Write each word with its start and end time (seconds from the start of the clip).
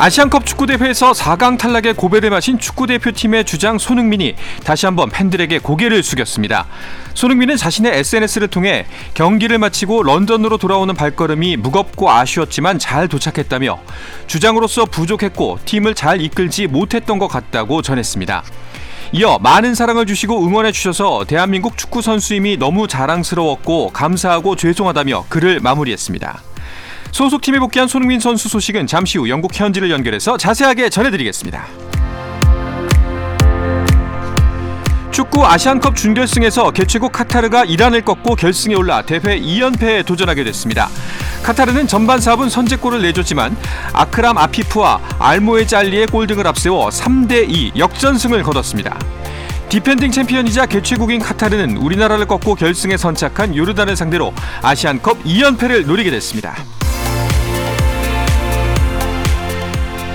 아시안컵 0.00 0.46
축구대회에서 0.46 1.12
4강 1.12 1.58
탈락의 1.58 1.92
고배를 1.92 2.30
마신 2.30 2.58
축구대표팀의 2.58 3.44
주장 3.44 3.76
손흥민이 3.76 4.34
다시 4.64 4.86
한번 4.86 5.10
팬들에게 5.10 5.58
고개를 5.58 6.02
숙였습니다. 6.02 6.66
손흥민은 7.12 7.58
자신의 7.58 7.98
SNS를 7.98 8.48
통해 8.48 8.86
경기를 9.12 9.58
마치고 9.58 10.02
런던으로 10.02 10.56
돌아오는 10.56 10.94
발걸음이 10.94 11.58
무겁고 11.58 12.10
아쉬웠지만 12.10 12.78
잘 12.78 13.08
도착했다며 13.08 13.78
주장으로서 14.26 14.86
부족했고 14.86 15.58
팀을 15.66 15.94
잘 15.94 16.22
이끌지 16.22 16.66
못했던 16.66 17.18
것 17.18 17.28
같다고 17.28 17.82
전했습니다. 17.82 18.42
이어 19.12 19.38
많은 19.38 19.74
사랑을 19.74 20.06
주시고 20.06 20.46
응원해 20.46 20.72
주셔서 20.72 21.26
대한민국 21.28 21.76
축구 21.76 22.00
선수임이 22.00 22.56
너무 22.56 22.88
자랑스러웠고 22.88 23.90
감사하고 23.90 24.56
죄송하다며 24.56 25.26
글을 25.28 25.60
마무리했습니다. 25.60 26.49
소속팀에 27.12 27.58
복귀한 27.58 27.88
손흥민 27.88 28.20
선수 28.20 28.48
소식은 28.48 28.86
잠시 28.86 29.18
후 29.18 29.28
영국 29.28 29.58
현지를 29.58 29.90
연결해서 29.90 30.36
자세하게 30.36 30.90
전해드리겠습니다. 30.90 31.66
축구 35.10 35.44
아시안컵 35.44 35.96
준결승에서 35.96 36.70
개최국 36.70 37.12
카타르가 37.12 37.64
이란을 37.64 38.02
꺾고 38.02 38.36
결승에 38.36 38.74
올라 38.74 39.02
대회 39.02 39.38
2연패에 39.38 40.06
도전하게 40.06 40.44
됐습니다. 40.44 40.88
카타르는 41.42 41.88
전반 41.88 42.20
4분 42.20 42.48
선제골을 42.48 43.02
내줬지만 43.02 43.56
아크람 43.92 44.38
아피프와 44.38 45.00
알모에즈 45.18 45.74
알리의 45.74 46.06
골 46.06 46.26
등을 46.26 46.46
앞세워 46.46 46.88
3대2 46.88 47.76
역전승을 47.76 48.42
거뒀습니다. 48.44 48.98
디펜딩 49.68 50.10
챔피언이자 50.10 50.66
개최국인 50.66 51.20
카타르는 51.20 51.76
우리나라를 51.76 52.26
꺾고 52.26 52.54
결승에 52.54 52.96
선착한 52.96 53.54
요르단을 53.54 53.96
상대로 53.96 54.32
아시안컵 54.62 55.24
2연패를 55.24 55.86
노리게 55.86 56.10
됐습니다. 56.12 56.56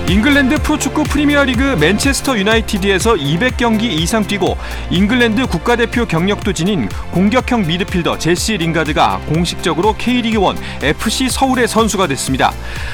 잉글랜드 0.08 0.62
프로축구 0.62 1.04
프리미어리그 1.06 1.78
맨체스터 1.80 2.38
유나이티드에서 2.38 3.16
200경기 3.16 3.86
이상 3.86 4.24
뛰고 4.24 4.56
잉글랜드 4.92 5.48
국가대표 5.48 6.06
경력도 6.06 6.54
지닌 6.54 6.88
공격형 7.10 7.66
미드필더 7.66 8.20
제시 8.20 8.56
링가드가 8.56 9.22
공식적으로 9.26 9.96
K리그 9.98 10.40
1 10.82 10.90
FC 10.90 11.28
서울의 11.30 11.68
선수가 11.68 12.06
됐습니다. 12.06 12.54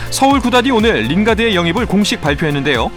서울 0.09 0.39
구단이 0.39 0.72
오늘 0.72 1.02
링가드의 1.02 1.54
영입을 1.54 1.86
공식 1.86 2.22
발표했는데요. 2.22 2.89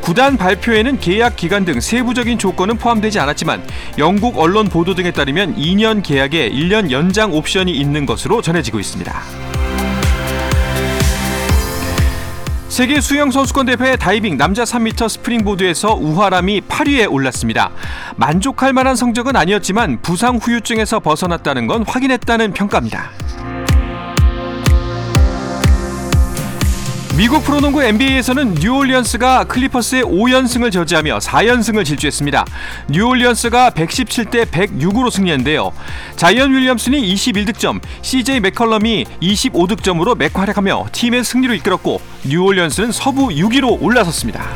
구단 0.00 0.36
발표에는 0.36 1.00
계약 1.00 1.34
기간 1.34 1.64
등 1.64 1.80
세부적인 1.80 2.38
조건은 2.38 2.78
포함되지 2.78 3.18
않았지만 3.18 3.66
영국 3.98 4.38
언론 4.38 4.68
보도 4.68 4.94
등에 4.94 5.10
따르면 5.10 5.56
2년 5.56 6.04
계약에 6.04 6.48
1년 6.52 6.92
연장 6.92 7.34
옵션이 7.34 7.72
있는 7.72 8.06
것으로 8.06 8.42
전해지고 8.42 8.78
있습니다. 8.78 9.45
세계 12.76 13.00
수영 13.00 13.30
선수권 13.30 13.64
대회 13.64 13.96
다이빙 13.96 14.36
남자 14.36 14.64
3m 14.64 15.08
스프링보드에서 15.08 15.94
우하람이 15.94 16.60
8위에 16.68 17.10
올랐습니다. 17.10 17.70
만족할 18.16 18.74
만한 18.74 18.94
성적은 18.94 19.34
아니었지만 19.34 20.02
부상 20.02 20.36
후유증에서 20.36 21.00
벗어났다는 21.00 21.68
건 21.68 21.84
확인했다는 21.86 22.52
평가입니다. 22.52 23.12
미국 27.16 27.44
프로농구 27.44 27.82
NBA에서는 27.82 28.56
뉴올리언스가 28.56 29.44
클리퍼스의 29.44 30.02
5연승을 30.02 30.70
저지하며 30.70 31.16
4연승을 31.16 31.86
질주했습니다. 31.86 32.44
뉴올리언스가 32.90 33.70
117대 33.70 34.44
106으로 34.44 35.10
승리했는데요. 35.10 35.72
자이언 36.16 36.52
윌리엄슨이 36.52 37.14
21득점, 37.14 37.80
CJ 38.02 38.40
맥컬럼이 38.40 39.06
25득점으로 39.22 40.14
맹활약하며 40.18 40.88
팀의 40.92 41.24
승리로 41.24 41.54
이끌었고 41.54 42.02
뉴올리언스는 42.26 42.92
서부 42.92 43.28
6위로 43.28 43.80
올라섰습니다. 43.80 44.46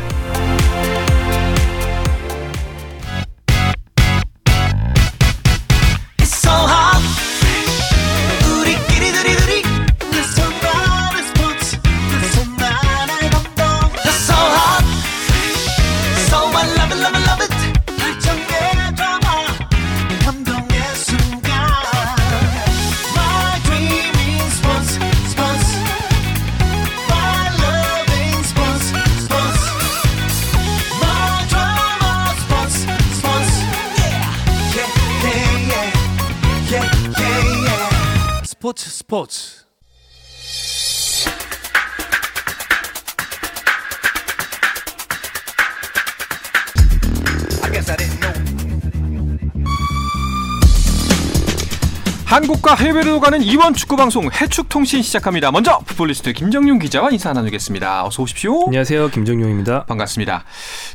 해외로 52.90 53.20
가는 53.20 53.40
이원 53.40 53.72
축구 53.72 53.94
방송 53.94 54.24
해축 54.24 54.68
통신 54.68 55.00
시작합니다. 55.00 55.52
먼저 55.52 55.78
풋볼리스트 55.86 56.32
김정용 56.32 56.80
기자와 56.80 57.10
인사 57.10 57.32
나누겠습니다. 57.32 58.04
어서 58.04 58.24
오십시오. 58.24 58.64
안녕하세요, 58.66 59.10
김정용입니다. 59.10 59.84
반갑습니다. 59.84 60.42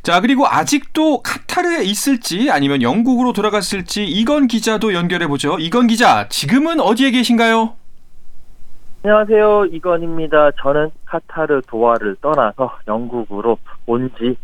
자 0.04 0.20
그리고 0.20 0.46
아직도 0.46 1.22
카타르에 1.22 1.86
있을지 1.86 2.52
아니면 2.52 2.82
영국으로 2.82 3.32
돌아갔을지 3.32 4.04
이건 4.04 4.48
기자도 4.48 4.94
연결해 4.94 5.28
보죠. 5.28 5.58
이건 5.58 5.88
기자 5.88 6.28
지금은 6.28 6.82
어디에 6.82 7.12
계신가요? 7.12 7.76
안녕하세요. 9.06 9.68
이건입니다. 9.72 10.52
저는 10.62 10.90
카타르 11.06 11.62
도하를 11.68 12.18
떠나서 12.22 12.78
영국으로 12.90 13.58
온 13.86 14.10
지 14.20 14.36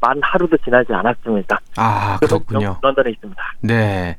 만 0.00 0.20
하루도 0.22 0.56
지나지 0.58 0.92
않았습니다. 0.92 1.58
아, 1.76 2.18
그렇군요. 2.20 2.78
런던에 2.82 3.10
있습니다. 3.10 3.42
네. 3.62 4.16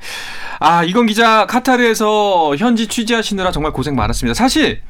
아, 0.59 0.83
이건 0.83 1.05
기자 1.05 1.45
카타르에서 1.45 2.55
현지 2.57 2.87
취재하시느라 2.87 3.51
정말 3.51 3.71
고생 3.71 3.95
많았습니다. 3.95 4.33
사실 4.33 4.81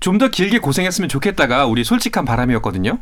좀 0.00 0.18
더 0.18 0.28
길게 0.28 0.58
고생했으면 0.60 1.08
좋겠다가 1.08 1.66
우리 1.66 1.82
솔직한 1.84 2.24
바람이었거든요. 2.24 2.98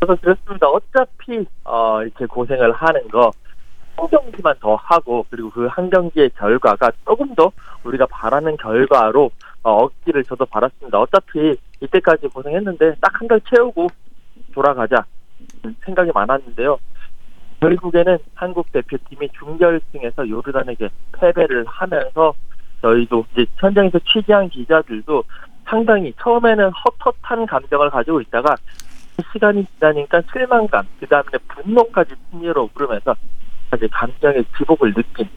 그래서 0.00 0.20
그렇습니다. 0.20 0.68
어차피 0.68 1.44
어, 1.64 2.02
이렇게 2.02 2.26
고생을 2.26 2.72
하는 2.72 3.08
거 3.08 3.30
한 3.96 4.08
경기만 4.10 4.56
더 4.60 4.74
하고 4.74 5.24
그리고 5.30 5.50
그 5.50 5.68
한 5.68 5.88
경기의 5.88 6.28
결과가 6.36 6.90
조금 7.06 7.32
더 7.36 7.52
우리가 7.84 8.06
바라는 8.06 8.56
결과로 8.56 9.30
어, 9.62 9.76
얻기를 9.84 10.24
저도 10.24 10.44
바랐습니다. 10.46 10.98
어차피 10.98 11.54
이때까지 11.80 12.26
고생했는데 12.26 12.96
딱 13.00 13.12
한 13.20 13.28
달 13.28 13.40
채우고 13.48 13.86
돌아가자 14.52 15.04
생각이 15.84 16.10
많았는데요. 16.14 16.78
결국에는 17.60 18.18
한국 18.34 18.70
대표팀이 18.72 19.28
준결승에서 19.38 20.28
요르단에게 20.28 20.88
패배를 21.12 21.64
하면서 21.66 22.34
저희도 22.82 23.24
이제 23.32 23.46
현장에서 23.56 23.98
취재한 24.00 24.48
기자들도 24.48 25.24
상당히 25.66 26.12
처음에는 26.20 26.70
헛헛한 26.70 27.46
감정을 27.46 27.88
가지고 27.90 28.20
있다가 28.20 28.56
시간이 29.32 29.64
지나니까 29.78 30.20
실망감, 30.30 30.86
그 31.00 31.06
다음에 31.06 31.24
분노까지 31.48 32.14
승리로 32.30 32.68
부르면서 32.74 33.14
이제 33.76 33.88
감정의 33.90 34.44
기복을 34.58 34.92
느낀 34.92 35.28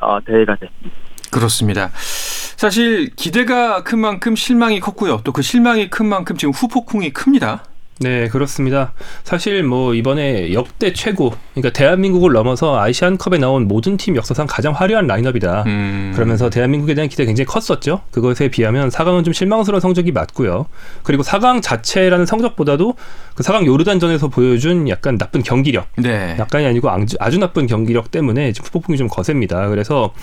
어, 0.00 0.18
대회가 0.24 0.56
됐습니다. 0.56 0.96
그렇습니다. 1.30 1.90
사실 1.94 3.14
기대가 3.14 3.84
큰 3.84 4.00
만큼 4.00 4.34
실망이 4.34 4.80
컸고요. 4.80 5.18
또 5.24 5.32
그 5.32 5.42
실망이 5.42 5.88
큰 5.88 6.06
만큼 6.06 6.36
지금 6.36 6.52
후폭풍이 6.52 7.10
큽니다. 7.12 7.64
네, 8.00 8.28
그렇습니다. 8.28 8.94
사실 9.24 9.62
뭐 9.62 9.94
이번에 9.94 10.54
역대 10.54 10.94
최고, 10.94 11.34
그러니까 11.52 11.70
대한민국을 11.78 12.32
넘어서 12.32 12.80
아시안컵에 12.80 13.36
나온 13.36 13.68
모든 13.68 13.98
팀 13.98 14.16
역사상 14.16 14.46
가장 14.48 14.72
화려한 14.72 15.06
라인업이다. 15.06 15.64
음. 15.66 16.12
그러면서 16.14 16.48
대한민국에 16.48 16.94
대한 16.94 17.10
기대가 17.10 17.26
굉장히 17.26 17.44
컸었죠. 17.44 18.00
그것에 18.10 18.48
비하면 18.48 18.88
4강은 18.88 19.22
좀 19.24 19.34
실망스러운 19.34 19.82
성적이 19.82 20.12
맞고요. 20.12 20.64
그리고 21.02 21.22
4강 21.22 21.60
자체라는 21.60 22.24
성적보다도 22.24 22.94
그 23.34 23.42
4강 23.42 23.66
요르단전에서 23.66 24.28
보여준 24.28 24.88
약간 24.88 25.18
나쁜 25.18 25.42
경기력, 25.42 25.86
네. 25.96 26.36
약간이 26.38 26.64
아니고 26.64 26.88
아주, 26.88 27.16
아주 27.20 27.38
나쁜 27.38 27.66
경기력 27.66 28.10
때문에 28.10 28.52
지금 28.52 28.66
후폭풍이 28.68 28.96
좀 28.96 29.08
거셉니다. 29.08 29.68
그래서 29.68 30.14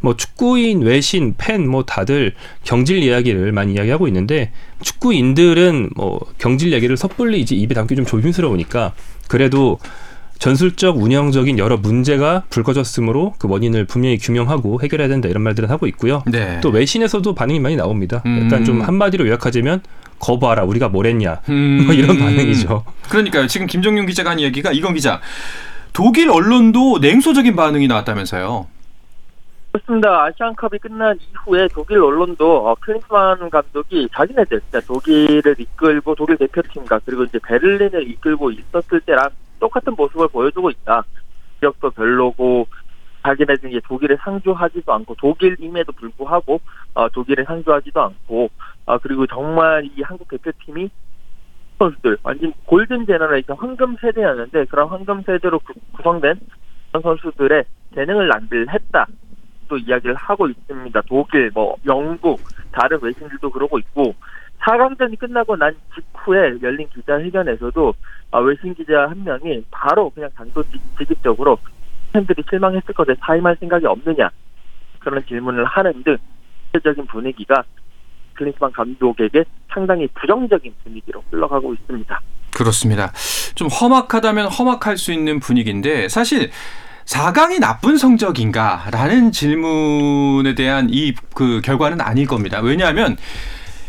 뭐 0.00 0.16
축구인, 0.16 0.80
외신, 0.80 1.34
팬 1.36 1.66
뭐 1.66 1.84
다들 1.84 2.32
경질 2.64 3.02
이야기를 3.02 3.52
많이 3.52 3.74
이야기하고 3.74 4.06
있는데 4.08 4.52
축구인들은 4.82 5.90
뭐 5.96 6.20
경질 6.38 6.72
얘기를 6.72 6.96
섣불 6.96 7.25
리 7.28 7.40
이제 7.40 7.54
입에 7.54 7.74
담기 7.74 7.96
좀 7.96 8.04
조심스러우니까 8.04 8.92
그래도 9.28 9.78
전술적 10.38 10.98
운영적인 10.98 11.58
여러 11.58 11.76
문제가 11.76 12.42
불거졌으므로 12.50 13.34
그 13.38 13.48
원인을 13.48 13.86
분명히 13.86 14.18
규명하고 14.18 14.82
해결해야 14.82 15.08
된다 15.08 15.28
이런 15.28 15.42
말들은 15.42 15.70
하고 15.70 15.86
있고요. 15.86 16.22
네. 16.26 16.60
또 16.60 16.68
외신에서도 16.68 17.34
반응이 17.34 17.60
많이 17.60 17.76
나옵니다. 17.76 18.22
음. 18.26 18.42
약간 18.44 18.64
좀 18.64 18.82
한마디로 18.82 19.26
요약하자면 19.26 19.80
거봐라 20.18 20.64
우리가 20.64 20.88
뭘 20.88 21.06
했냐 21.06 21.40
음. 21.48 21.84
뭐 21.86 21.94
이런 21.94 22.18
반응이죠. 22.18 22.84
그러니까요. 23.08 23.46
지금 23.46 23.66
김정윤 23.66 24.06
기자가 24.06 24.30
한 24.30 24.38
이야기가 24.38 24.72
이건 24.72 24.94
기자. 24.94 25.20
독일 25.92 26.30
언론도 26.30 26.98
냉소적인 26.98 27.56
반응이 27.56 27.88
나왔다면서요. 27.88 28.66
그렇습니다. 29.76 30.24
아시안컵이 30.24 30.78
끝난 30.80 31.18
이후에 31.20 31.68
독일 31.72 31.98
언론도 31.98 32.68
어, 32.68 32.74
클린스만 32.80 33.50
감독이 33.50 34.08
자기네들 34.12 34.60
그러니까 34.70 34.80
독일을 34.80 35.54
이끌고 35.58 36.14
독일 36.14 36.36
대표팀과 36.38 37.00
그리고 37.04 37.24
이제 37.24 37.38
베를린을 37.42 38.08
이끌고 38.10 38.52
있었을 38.52 39.00
때랑 39.00 39.28
똑같은 39.60 39.94
모습을 39.94 40.28
보여주고 40.28 40.70
있다. 40.70 41.04
경기력도 41.60 41.90
별로고 41.90 42.66
자기네들 43.22 43.70
이제 43.70 43.80
독일에 43.86 44.16
상주하지도 44.16 44.92
않고 44.92 45.14
독일임에도 45.16 45.92
불구하고 45.92 46.60
어, 46.94 47.08
독일에 47.10 47.44
상주하지도 47.44 48.00
않고 48.00 48.48
어, 48.86 48.98
그리고 48.98 49.26
정말 49.26 49.84
이 49.84 50.02
한국 50.02 50.28
대표팀이 50.28 50.88
선수들 51.78 52.16
완전 52.22 52.52
golden 52.64 53.04
generation 53.04 53.56
황금 53.58 53.96
세대였는데 54.00 54.64
그런 54.66 54.88
황금 54.88 55.22
세대로 55.22 55.58
구- 55.58 55.74
구성된 55.92 56.40
선수들의 57.02 57.64
재능을 57.94 58.28
낭비했다. 58.28 59.06
또 59.68 59.76
이야기를 59.76 60.14
하고 60.14 60.48
있습니다. 60.48 61.02
독일, 61.08 61.50
뭐 61.54 61.76
영국, 61.86 62.40
다른 62.72 62.98
외신들도 63.00 63.50
그러고 63.50 63.78
있고 63.78 64.14
4강전이 64.60 65.18
끝나고 65.18 65.56
난 65.56 65.74
직후에 65.94 66.58
열린 66.62 66.88
기자회견에서도 66.88 67.94
아, 68.32 68.38
외신 68.38 68.74
기자 68.74 69.08
한 69.08 69.22
명이 69.24 69.64
바로 69.70 70.10
그냥 70.10 70.30
단도직입적으로 70.34 71.58
팬들이 72.12 72.42
실망했을 72.48 72.94
것에 72.94 73.14
사임할 73.20 73.56
생각이 73.60 73.86
없느냐 73.86 74.30
그런 74.98 75.24
질문을 75.26 75.64
하는 75.64 76.02
등 76.02 76.16
전체적인 76.72 77.06
분위기가 77.06 77.62
클린스만 78.34 78.72
감독에게 78.72 79.44
상당히 79.72 80.06
부정적인 80.08 80.74
분위기로 80.84 81.22
흘러가고 81.30 81.74
있습니다. 81.74 82.20
그렇습니다. 82.54 83.12
좀 83.54 83.68
험악하다면 83.68 84.48
험악할 84.48 84.96
수 84.96 85.12
있는 85.12 85.40
분위기인데 85.40 86.08
사실 86.08 86.50
4강이 87.06 87.60
나쁜 87.60 87.96
성적인가라는 87.98 89.32
질문에 89.32 90.54
대한 90.54 90.88
이 90.90 91.14
그 91.34 91.60
결과는 91.62 92.00
아닐 92.00 92.26
겁니다. 92.26 92.60
왜냐하면 92.60 93.16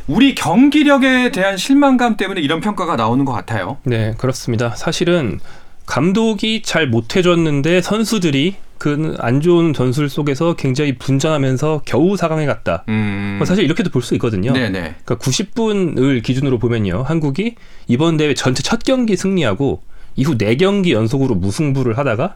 우리 0.07 0.35
경기력에 0.35 1.31
대한 1.31 1.57
실망감 1.57 2.15
때문에 2.17 2.41
이런 2.41 2.61
평가가 2.61 2.95
나오는 2.95 3.23
것 3.25 3.31
같아요. 3.33 3.77
네, 3.83 4.13
그렇습니다. 4.17 4.69
사실은 4.75 5.39
감독이 5.85 6.61
잘 6.61 6.87
못해줬는데 6.87 7.81
선수들이 7.81 8.55
그 8.77 9.15
안 9.19 9.41
좋은 9.41 9.73
전술 9.73 10.07
속에서 10.09 10.53
굉장히 10.55 10.97
분전하면서 10.97 11.81
겨우 11.85 12.13
4강에 12.15 12.45
갔다. 12.45 12.83
음. 12.89 13.35
뭐 13.39 13.45
사실 13.45 13.63
이렇게도 13.63 13.89
볼 13.89 14.01
수 14.03 14.13
있거든요. 14.15 14.53
네네. 14.53 14.95
그러니까 15.03 15.15
90분을 15.15 16.21
기준으로 16.21 16.59
보면요. 16.59 17.03
한국이 17.07 17.55
이번 17.87 18.17
대회 18.17 18.33
전체 18.35 18.61
첫 18.61 18.83
경기 18.83 19.15
승리하고 19.17 19.81
이후 20.15 20.37
4경기 20.37 20.91
연속으로 20.91 21.35
무승부를 21.35 21.97
하다가 21.97 22.35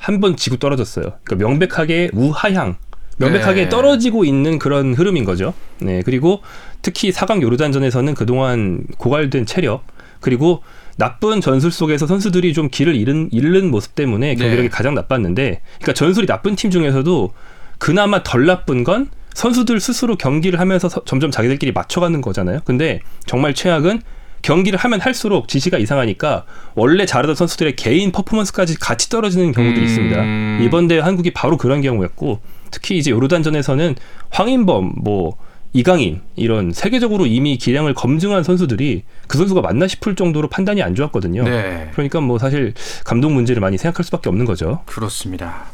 한 0.00 0.20
번 0.20 0.34
지고 0.36 0.56
떨어졌어요. 0.56 1.12
그러니까 1.24 1.46
명백하게 1.48 2.10
우하향, 2.14 2.76
명백하게 3.18 3.64
네. 3.64 3.68
떨어지고 3.68 4.24
있는 4.24 4.58
그런 4.58 4.94
흐름인 4.94 5.24
거죠. 5.24 5.52
네. 5.78 6.02
그리고 6.04 6.40
특히 6.82 7.10
4강 7.12 7.42
요르단전에서는 7.42 8.14
그동안 8.14 8.84
고갈된 8.96 9.44
체력 9.46 9.84
그리고 10.20 10.62
나쁜 10.96 11.40
전술 11.40 11.70
속에서 11.70 12.06
선수들이 12.06 12.52
좀 12.54 12.68
길을 12.70 12.94
잃은, 12.96 13.28
잃는 13.32 13.70
모습 13.70 13.94
때문에 13.94 14.34
경기력이 14.36 14.68
네. 14.68 14.68
가장 14.68 14.94
나빴는데 14.94 15.60
그러니까 15.78 15.92
전술이 15.92 16.26
나쁜 16.26 16.56
팀 16.56 16.70
중에서도 16.70 17.32
그나마 17.78 18.22
덜 18.22 18.46
나쁜 18.46 18.84
건 18.84 19.08
선수들 19.34 19.80
스스로 19.80 20.16
경기를 20.16 20.58
하면서 20.60 20.88
서- 20.88 21.02
점점 21.04 21.30
자기들끼리 21.30 21.72
맞춰가는 21.72 22.20
거잖아요. 22.20 22.60
근데 22.64 23.00
정말 23.26 23.54
최악은 23.54 24.00
경기를 24.42 24.78
하면 24.78 25.00
할수록 25.00 25.48
지시가 25.48 25.78
이상하니까 25.78 26.44
원래 26.74 27.06
잘하던 27.06 27.34
선수들의 27.34 27.76
개인 27.76 28.12
퍼포먼스까지 28.12 28.78
같이 28.78 29.08
떨어지는 29.10 29.52
경우들이 29.52 29.80
음. 29.80 29.84
있습니다. 29.84 30.64
이번 30.64 30.88
대회 30.88 31.00
한국이 31.00 31.30
바로 31.32 31.56
그런 31.56 31.82
경우였고 31.82 32.40
특히 32.70 32.98
이제 32.98 33.10
요르단전에서는 33.10 33.96
황인범 34.30 34.92
뭐 34.96 35.36
이강인 35.72 36.20
이런 36.34 36.72
세계적으로 36.72 37.26
이미 37.26 37.56
기량을 37.56 37.94
검증한 37.94 38.42
선수들이 38.42 39.04
그 39.28 39.38
선수가 39.38 39.60
맞나 39.60 39.86
싶을 39.86 40.16
정도로 40.16 40.48
판단이 40.48 40.82
안 40.82 40.94
좋았거든요. 40.96 41.44
네. 41.44 41.90
그러니까 41.92 42.20
뭐 42.20 42.38
사실 42.38 42.74
감독 43.04 43.30
문제를 43.32 43.60
많이 43.60 43.78
생각할 43.78 44.04
수밖에 44.04 44.28
없는 44.28 44.46
거죠. 44.46 44.82
그렇습니다. 44.86 45.66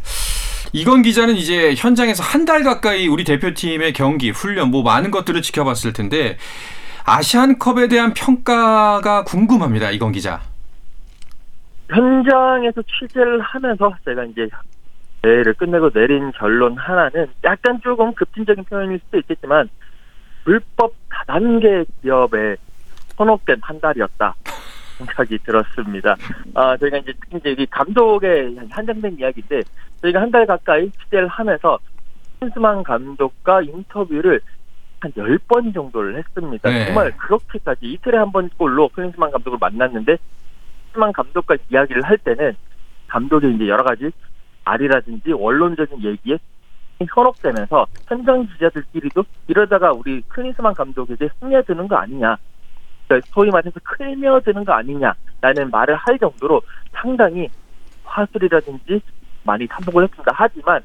이건 0.72 1.00
기자는 1.02 1.36
이제 1.36 1.74
현장에서 1.76 2.22
한 2.22 2.44
달 2.44 2.62
가까이 2.62 3.08
우리 3.08 3.24
대표팀의 3.24 3.92
경기, 3.92 4.30
훈련, 4.30 4.70
뭐 4.70 4.82
많은 4.82 5.10
것들을 5.10 5.40
지켜봤을 5.42 5.92
텐데 5.94 6.36
아시안컵에 7.06 7.86
대한 7.88 8.12
평가가 8.14 9.22
궁금합니다. 9.24 9.90
이건 9.92 10.10
기자. 10.12 10.40
현장에서 11.88 12.82
취재를 12.82 13.40
하면서 13.40 13.94
제가 14.04 14.24
이제 14.24 14.48
대회를 15.22 15.54
끝내고 15.54 15.90
내린 15.90 16.32
결론 16.32 16.76
하나는 16.76 17.28
약간 17.44 17.80
조금 17.80 18.12
급진적인 18.14 18.64
표현일 18.64 18.98
수도 19.04 19.18
있겠지만 19.18 19.68
불법 20.44 20.94
다단계 21.08 21.84
기업에 22.02 22.56
현혹된 23.16 23.58
한 23.62 23.80
달이었다 23.80 24.34
생각이 24.98 25.38
들었습니다. 25.44 26.16
아 26.54 26.76
저희가 26.76 26.98
이제 26.98 27.12
이제 27.36 27.54
이 27.56 27.66
감독의 27.66 28.56
한정된 28.70 29.16
이야기인데 29.20 29.62
저희가 30.02 30.20
한 30.22 30.30
달 30.32 30.44
가까이 30.44 30.90
취재를 31.04 31.28
하면서 31.28 31.78
클린스만 32.40 32.82
감독과 32.82 33.62
인터뷰를 33.62 34.40
한 35.06 35.12
10번 35.12 35.72
정도를 35.72 36.18
했습니다. 36.18 36.68
네. 36.68 36.86
정말 36.86 37.16
그렇게까지 37.16 37.86
이틀에 37.86 38.18
한 38.18 38.32
번꼴로 38.32 38.88
클린스만 38.88 39.30
감독을 39.30 39.58
만났는데 39.60 40.16
클린스만 40.92 41.12
감독과 41.12 41.56
이야기를 41.70 42.02
할 42.02 42.18
때는 42.18 42.56
감독의 43.08 43.54
이제 43.54 43.68
여러 43.68 43.84
가지 43.84 44.10
말이라든지 44.64 45.32
원론적인 45.32 46.02
얘기에 46.02 46.38
현혹되면서 47.08 47.86
현장 48.08 48.46
기자들끼리도 48.46 49.24
이러다가 49.48 49.92
우리 49.92 50.22
클린스만 50.22 50.74
감독에게 50.74 51.28
스며드는 51.38 51.88
거 51.88 51.96
아니냐 51.96 52.36
그러니까 53.06 53.28
소위 53.32 53.50
말해서 53.50 53.78
클며드는 53.82 54.64
거 54.64 54.72
아니냐라는 54.72 55.70
말을 55.70 55.94
할 55.94 56.18
정도로 56.18 56.62
상당히 56.92 57.48
화술이라든지 58.04 59.00
많이 59.44 59.66
탐복을 59.68 60.04
했습니다. 60.04 60.32
하지만 60.34 60.82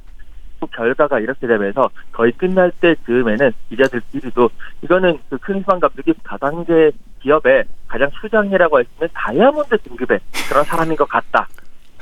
또 0.62 0.68
결과가 0.68 1.20
이렇게 1.20 1.48
되면서 1.48 1.90
거의 2.14 2.32
끝날 2.34 2.72
때 2.80 2.96
즈음에는 3.06 3.52
기자들끼리도 3.70 4.50
이거는 4.84 5.20
그 5.30 5.38
클린스만 5.40 5.80
감독이 5.80 6.14
다단계 6.24 6.92
기업의 7.22 7.66
가장 7.88 8.10
수장이라고 8.22 8.80
했으면 8.80 9.10
다이아몬드 9.14 9.78
등급의 9.80 10.20
그런 10.48 10.64
사람인 10.64 10.96
것 10.96 11.10
같다. 11.10 11.48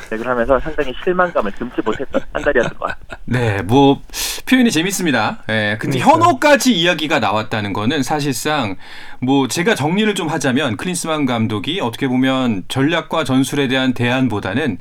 네, 0.10 0.18
그러면서 0.18 0.60
상당히 0.60 0.94
실망감을 1.04 1.52
금치 1.52 1.82
못했던 1.84 2.22
한 2.32 2.42
달이었던 2.42 2.78
것 2.78 2.86
같습니다. 2.86 3.18
네, 3.26 3.62
뭐 3.64 4.02
표현이 4.50 4.72
재밌습니다. 4.72 5.44
예, 5.50 5.78
근데 5.80 6.00
그러니까요. 6.00 6.24
현호까지 6.24 6.74
이야기가 6.74 7.20
나왔다는 7.20 7.74
거는 7.74 8.04
사실상 8.04 8.76
뭐 9.22 9.48
제가 9.48 9.76
정리를 9.76 10.14
좀 10.16 10.28
하자면 10.28 10.78
클린스만 10.78 11.26
감독이 11.26 11.80
어떻게 11.82 12.08
보면 12.08 12.64
전략과 12.68 13.24
전술에 13.26 13.68
대한 13.68 13.94
대안보다는 13.94 14.80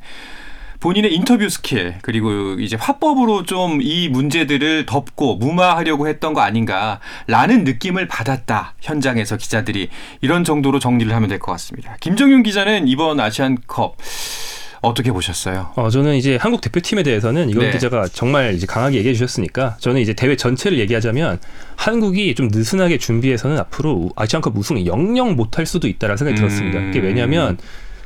본인의 0.79 1.13
인터뷰 1.13 1.49
스킬 1.49 1.95
그리고 2.01 2.53
이제 2.59 2.75
화법으로 2.77 3.43
좀 3.43 3.79
이 3.81 4.09
문제들을 4.09 4.85
덮고 4.85 5.35
무마하려고 5.37 6.07
했던 6.07 6.33
거 6.33 6.41
아닌가라는 6.41 7.63
느낌을 7.63 8.07
받았다 8.07 8.73
현장에서 8.81 9.37
기자들이 9.37 9.89
이런 10.21 10.43
정도로 10.43 10.79
정리를 10.79 11.13
하면 11.13 11.29
될 11.29 11.39
것 11.39 11.51
같습니다. 11.53 11.95
김정윤 11.99 12.43
기자는 12.43 12.87
이번 12.87 13.19
아시안컵 13.19 13.97
어떻게 14.81 15.11
보셨어요? 15.11 15.71
어, 15.75 15.89
저는 15.89 16.15
이제 16.15 16.37
한국 16.39 16.61
대표팀에 16.61 17.03
대해서는 17.03 17.49
이건 17.49 17.65
네. 17.65 17.71
기자가 17.71 18.07
정말 18.07 18.53
이제 18.53 18.65
강하게 18.65 18.97
얘기해 18.99 19.13
주셨으니까 19.13 19.75
저는 19.79 19.99
이제 20.01 20.13
대회 20.13 20.35
전체를 20.37 20.79
얘기하자면 20.79 21.39
한국이 21.75 22.33
좀 22.35 22.47
느슨하게 22.49 22.97
준비해서는 22.97 23.57
앞으로 23.59 24.09
아시안컵 24.15 24.55
우승 24.57 24.85
영영 24.85 25.35
못할 25.35 25.65
수도 25.65 25.87
있다라는 25.87 26.17
생각이 26.17 26.37
음. 26.39 26.47
들었습니다. 26.47 26.79
이게 26.79 26.99
왜냐하면 26.99 27.57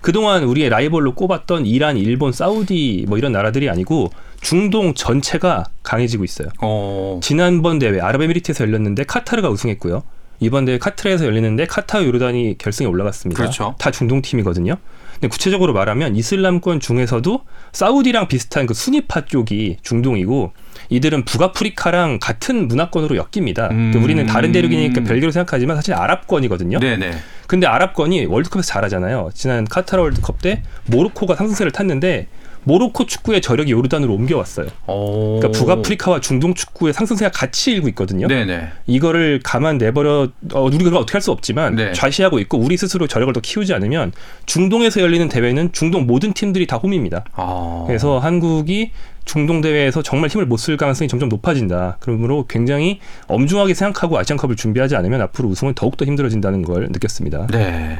그동안 0.03 0.43
우리의 0.43 0.67
라이벌로 0.67 1.15
꼽았던 1.15 1.65
이란, 1.65 1.97
일본, 1.97 2.33
사우디 2.33 3.05
뭐 3.07 3.17
이런 3.17 3.31
나라들이 3.31 3.69
아니고 3.69 4.09
중동 4.41 4.93
전체가 4.93 5.63
강해지고 5.81 6.25
있어요. 6.25 6.49
어, 6.61 7.21
지난번 7.23 7.79
대회 7.79 8.01
아랍에미리트에서 8.01 8.65
열렸는데 8.65 9.05
카타르가 9.05 9.49
우승했고요. 9.49 10.03
이번 10.41 10.65
대회 10.65 10.77
카타르에서 10.77 11.25
열리는데 11.25 11.67
카타르 11.67 12.05
요르단이 12.05 12.57
결승에 12.57 12.85
올라갔습니다. 12.85 13.41
그렇죠. 13.41 13.75
다 13.79 13.91
중동 13.91 14.21
팀이거든요. 14.21 14.75
근데 15.23 15.31
구체적으로 15.31 15.71
말하면 15.71 16.17
이슬람권 16.17 16.81
중에서도 16.81 17.45
사우디랑 17.71 18.27
비슷한 18.27 18.65
그 18.65 18.73
수니파 18.73 19.23
쪽이 19.23 19.77
중동이고 19.81 20.51
이들은 20.89 21.23
북아프리카랑 21.23 22.19
같은 22.19 22.67
문화권으로 22.67 23.15
엮입니다. 23.15 23.69
음. 23.71 23.91
그 23.93 23.99
우리는 23.99 24.25
다른 24.25 24.51
대륙이니까 24.51 25.03
별개로 25.03 25.31
생각하지만 25.31 25.77
사실 25.77 25.93
아랍권이거든요. 25.93 26.79
네네. 26.79 27.13
근데 27.47 27.67
아랍권이 27.67 28.25
월드컵에서 28.25 28.67
잘하잖아요. 28.67 29.29
지난 29.33 29.63
카타르 29.63 30.01
월드컵 30.01 30.41
때 30.41 30.61
모로코가 30.87 31.35
상승세를 31.35 31.71
탔는데 31.71 32.27
모로코 32.63 33.05
축구의 33.05 33.41
저력이 33.41 33.71
요르단으로 33.71 34.13
옮겨왔어요. 34.13 34.67
어, 34.87 35.39
그러니까 35.39 35.59
북아프리카와 35.59 36.19
중동 36.21 36.53
축구의 36.53 36.93
상승세가 36.93 37.31
같이 37.31 37.71
일고 37.71 37.87
있거든요. 37.89 38.27
네네. 38.27 38.69
이거를 38.87 39.41
가만 39.43 39.77
내버려 39.77 40.29
어, 40.53 40.61
우리가 40.61 40.97
어떻게 40.97 41.13
할 41.13 41.23
수 41.23 41.31
없지만 41.31 41.75
네. 41.75 41.93
좌시하고 41.93 42.39
있고 42.39 42.57
우리 42.57 42.75
스스로 42.75 43.07
저력을 43.07 43.33
더 43.33 43.39
키우지 43.39 43.73
않으면 43.73 44.11
중동에서 44.45 44.99
열리는 45.01 45.29
대회는 45.29 45.71
중동 45.71 46.05
모든 46.05 46.33
팀들이 46.33 46.67
다 46.67 46.75
홈입니다. 46.77 47.23
아, 47.33 47.83
그래서 47.87 48.19
한국이 48.19 48.91
중동 49.25 49.61
대회에서 49.61 50.01
정말 50.01 50.29
힘을 50.29 50.45
못 50.45 50.57
쓸 50.59 50.75
가능성이 50.75 51.07
점점 51.07 51.29
높아진다. 51.29 51.95
그러므로 52.01 52.45
굉장히 52.49 52.99
엄중하게 53.27 53.73
생각하고 53.73 54.17
아시안컵을 54.19 54.57
준비하지 54.57 54.97
않으면 54.97 55.21
앞으로 55.21 55.47
우승은 55.47 55.73
더욱더 55.75 56.03
힘들어진다는 56.05 56.61
걸 56.63 56.89
느꼈습니다. 56.91 57.47
네. 57.47 57.99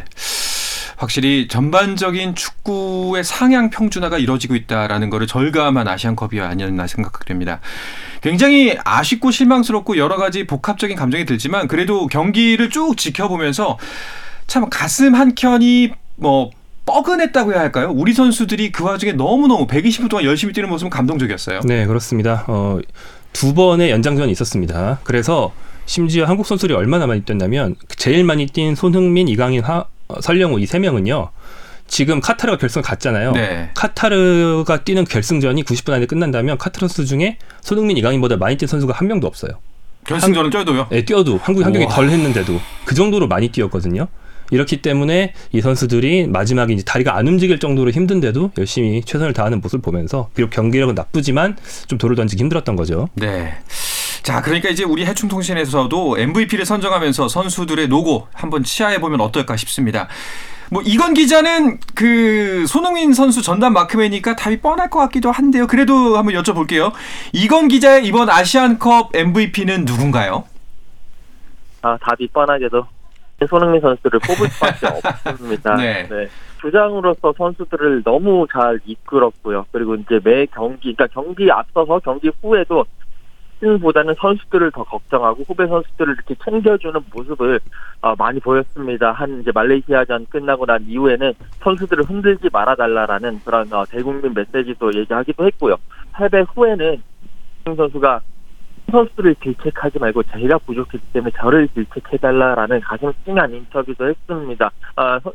확실히 1.03 1.48
전반적인 1.48 2.36
축구의 2.36 3.24
상향 3.24 3.69
평준화가 3.69 4.17
이루어지고 4.17 4.55
있다라는 4.55 5.10
것을 5.10 5.27
절감한 5.27 5.88
아시안컵이 5.88 6.39
아니었나 6.39 6.88
생각됩니다. 6.88 7.60
굉장히 8.22 8.77
아쉽고 8.83 9.31
실망스럽고 9.31 9.98
여러 9.98 10.15
가지 10.17 10.48
복합적인 10.48 10.95
감정이 10.95 11.25
들지만 11.25 11.67
그래도 11.67 12.07
경기를 12.07 12.69
쭉 12.69 12.95
지켜보면서 12.98 13.77
참 14.48 14.69
가슴 14.69 15.15
한 15.15 15.36
켠이 15.36 15.91
뭐 16.15 16.51
뻐근했다고 16.86 17.53
해야 17.53 17.62
할까요? 17.62 17.91
우리 17.93 18.13
선수들이 18.13 18.72
그 18.72 18.83
와중에 18.83 19.13
너무너무 19.13 19.67
120분 19.67 20.10
동안 20.10 20.25
열심히 20.25 20.53
뛰는 20.53 20.69
모습은 20.69 20.89
감동적이었어요. 20.89 21.62
네, 21.65 21.86
그렇습니다. 21.86 22.43
어, 22.48 22.79
두 23.31 23.53
번의 23.53 23.89
연장전이 23.89 24.31
있었습니다. 24.31 25.00
그래서 25.03 25.53
심지어 25.86 26.25
한국 26.25 26.45
선수들이 26.45 26.74
얼마나 26.74 27.07
많이 27.07 27.22
뛰었냐면 27.22 27.75
제일 27.95 28.24
많이 28.24 28.48
뛴 28.48 28.75
손흥민, 28.75 29.27
이강인, 29.27 29.63
하, 29.63 29.79
어, 29.79 29.86
설령우 30.22 30.60
이 30.60 30.65
세 30.65 30.79
명은요. 30.79 31.29
지금 31.88 32.22
카타르가 32.22 32.58
결승 32.58 32.82
갔잖아요. 32.82 33.34
네. 33.34 33.70
카타르가 33.75 34.84
뛰는 34.84 35.03
결승전이 35.03 35.63
90분 35.63 35.93
안에 35.93 36.05
끝난다면 36.05 36.58
카타르 36.58 36.88
선수 36.88 37.05
중에 37.05 37.38
손흥민, 37.62 37.98
이강인보다 37.98 38.38
많이 38.38 38.55
뛴 38.58 38.67
선수가 38.67 38.93
한 38.93 39.08
명도 39.08 39.27
없어요. 39.27 39.51
결승전을 40.05 40.50
뛰어도요. 40.50 40.88
네, 40.89 41.05
뛰어도 41.05 41.38
한국이 41.38 41.63
한 41.63 41.74
경기. 41.74 41.88
덜 41.88 42.10
했는데도 42.10 42.60
그 42.86 42.96
정도로 42.96 43.27
많이 43.27 43.50
뛰었거든요. 43.50 44.08
이렇기 44.51 44.82
때문에 44.82 45.34
이 45.51 45.62
선수들이 45.62 46.27
마지막에 46.27 46.74
이제 46.74 46.84
다리가 46.84 47.15
안 47.15 47.27
움직일 47.27 47.60
정도로 47.60 47.91
힘든데도 47.91 48.51
열심히 48.58 49.01
최선을 49.03 49.34
다하는 49.34 49.62
모습을 49.62 49.82
보면서 49.82 50.29
비록 50.36 50.50
경기력은 50.51 50.96
나쁘지만 50.96 51.58
좀 51.88 51.98
돌을 51.98 52.15
던지기 52.15 52.41
힘들었던 52.43 52.75
거죠. 52.75 53.08
네. 53.15 53.53
자, 54.24 54.42
그러니까 54.42 54.70
이제 54.70 54.86
우리 54.86 55.06
해충통신에서도 55.06 56.18
MVP를 56.18 56.65
선정하면서 56.65 57.27
선수들의 57.27 57.89
노고 57.89 58.30
한번 58.34 58.63
치하해 58.63 59.01
보면 59.01 59.20
어떨까 59.20 59.58
싶습니다. 59.58 60.08
뭐 60.72 60.82
이건 60.84 61.13
기자는 61.13 61.77
그 61.94 62.65
손흥민 62.65 63.13
선수 63.13 63.42
전담 63.42 63.74
마크맨이니까 63.74 64.38
답이 64.38 64.62
뻔할 64.62 64.89
것 64.89 65.00
같기도 65.00 65.30
한데요. 65.30 65.68
그래도 65.68 66.18
한번 66.18 66.36
여쭤볼게요. 66.36 66.94
이건 67.34 67.68
기자의 67.68 68.06
이번 68.06 68.30
아시안컵 68.30 69.13
MVP는 69.13 69.84
누군가요? 69.84 70.46
아, 71.82 71.98
답이 71.98 72.30
뻔하게도 72.30 72.88
손흥민 73.50 73.82
선수를 73.82 74.22
뽑을 74.22 74.48
수밖에 74.48 74.88
없습니다. 74.88 75.75
네. 75.75 76.08
주장으로서 76.62 77.34
선수들을 77.38 78.03
너무 78.03 78.48
잘 78.50 78.80
이끌었고요. 78.86 79.65
그리고 79.74 79.96
이제 79.96 80.18
매 80.24 80.46
경기, 80.46 80.96
그러니까 80.96 81.08
경기 81.08 81.51
앞서서 81.51 82.00
경기 82.00 82.32
후에도 82.42 82.86
팀보다는 83.67 84.13
선수들을 84.20 84.72
더 84.72 84.84
걱정하고 84.84 85.43
후배 85.48 85.65
선수들을 85.65 86.13
이렇게 86.15 86.36
챙겨주는 86.43 87.00
모습을 87.13 87.60
어, 88.01 88.13
많이 88.17 88.39
보였습니다. 88.41 89.13
한 89.13 89.39
이제 89.41 89.51
말레이시아전 89.53 90.25
끝나고 90.29 90.65
난 90.65 90.84
이후에는 90.86 91.34
선수들을 91.62 92.03
흔들지 92.03 92.50
말아달라라는 92.51 93.39
그런 93.46 93.72
어, 93.72 93.86
대국민 93.86 94.34
메시지도 94.34 94.93
얘기하기도 94.93 95.46
했고요. 95.46 95.77
패배 96.15 96.41
후에는 96.53 97.01
선수가 97.63 98.20
선수들을 98.91 99.36
질책하지 99.41 99.98
말고 100.00 100.24
제가 100.24 100.58
부족했기 100.60 101.08
때문에 101.13 101.32
저를 101.38 101.67
질책해달라라는 101.70 102.82
가슴 102.82 103.13
찡한 103.24 103.53
인터뷰도 103.53 104.10
했습니다. 104.10 104.72
아, 104.98 105.20
선- 105.22 105.34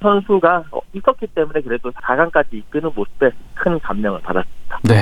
선수가 0.00 0.64
어, 0.70 0.80
있었기 0.92 1.26
때문에 1.28 1.60
그래도 1.62 1.90
4강까지 1.90 2.52
이끄는 2.52 2.90
모습에 2.94 3.30
큰 3.54 3.78
감명을 3.80 4.20
받았습니다. 4.20 4.78
네. 4.84 4.94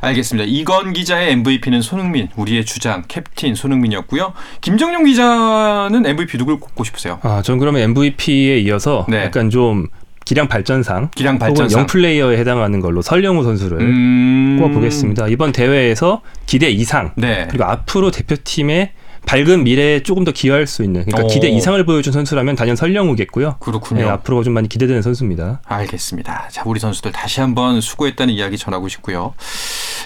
알겠습니다. 0.00 0.48
이건 0.48 0.92
기자의 0.92 1.32
MVP는 1.32 1.82
손흥민, 1.82 2.28
우리의 2.36 2.64
주장 2.64 3.04
캡틴 3.08 3.54
손흥민이었고요. 3.54 4.32
김정용 4.60 5.04
기자는 5.04 6.06
MVP 6.06 6.38
누굴 6.38 6.60
꼽고 6.60 6.84
싶으세요? 6.84 7.18
아, 7.22 7.42
전 7.42 7.58
그러면 7.58 7.82
MVP에 7.82 8.58
이어서 8.60 9.06
네. 9.08 9.24
약간 9.24 9.50
좀 9.50 9.88
기량 10.24 10.46
발전상 10.46 11.10
기량 11.14 11.36
혹은 11.36 11.46
발전상. 11.48 11.80
영 11.80 11.86
플레이어에 11.86 12.36
해당하는 12.36 12.80
걸로 12.80 13.00
설령우 13.00 13.44
선수를 13.44 13.80
음... 13.80 14.58
꼽아보겠습니다. 14.60 15.28
이번 15.28 15.52
대회에서 15.52 16.20
기대 16.44 16.68
이상 16.68 17.12
네. 17.16 17.46
그리고 17.48 17.64
앞으로 17.64 18.10
대표팀의 18.10 18.92
밝은 19.26 19.64
미래에 19.64 20.02
조금 20.02 20.24
더 20.24 20.32
기여할 20.32 20.66
수 20.66 20.82
있는 20.82 21.04
그러니까 21.04 21.24
오. 21.24 21.28
기대 21.28 21.48
이상을 21.48 21.82
보여준 21.84 22.12
선수라면 22.12 22.56
단연 22.56 22.76
설령우겠고요. 22.76 23.56
그렇군요. 23.60 24.02
네, 24.04 24.08
앞으로 24.08 24.42
좀 24.42 24.54
많이 24.54 24.68
기대되는 24.68 25.02
선수입니다. 25.02 25.60
알겠습니다. 25.66 26.48
자, 26.50 26.62
우리 26.64 26.80
선수들 26.80 27.12
다시 27.12 27.40
한번 27.40 27.80
수고했다는 27.80 28.32
이야기 28.32 28.56
전하고 28.56 28.88
싶고요. 28.88 29.34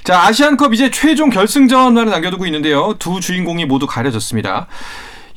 자, 0.04 0.20
아시안컵 0.26 0.74
이제 0.74 0.90
최종 0.90 1.30
결승전만을 1.30 2.10
남겨두고 2.10 2.44
있는데요. 2.46 2.94
두 2.98 3.20
주인공이 3.20 3.66
모두 3.66 3.86
가려졌습니다. 3.86 4.66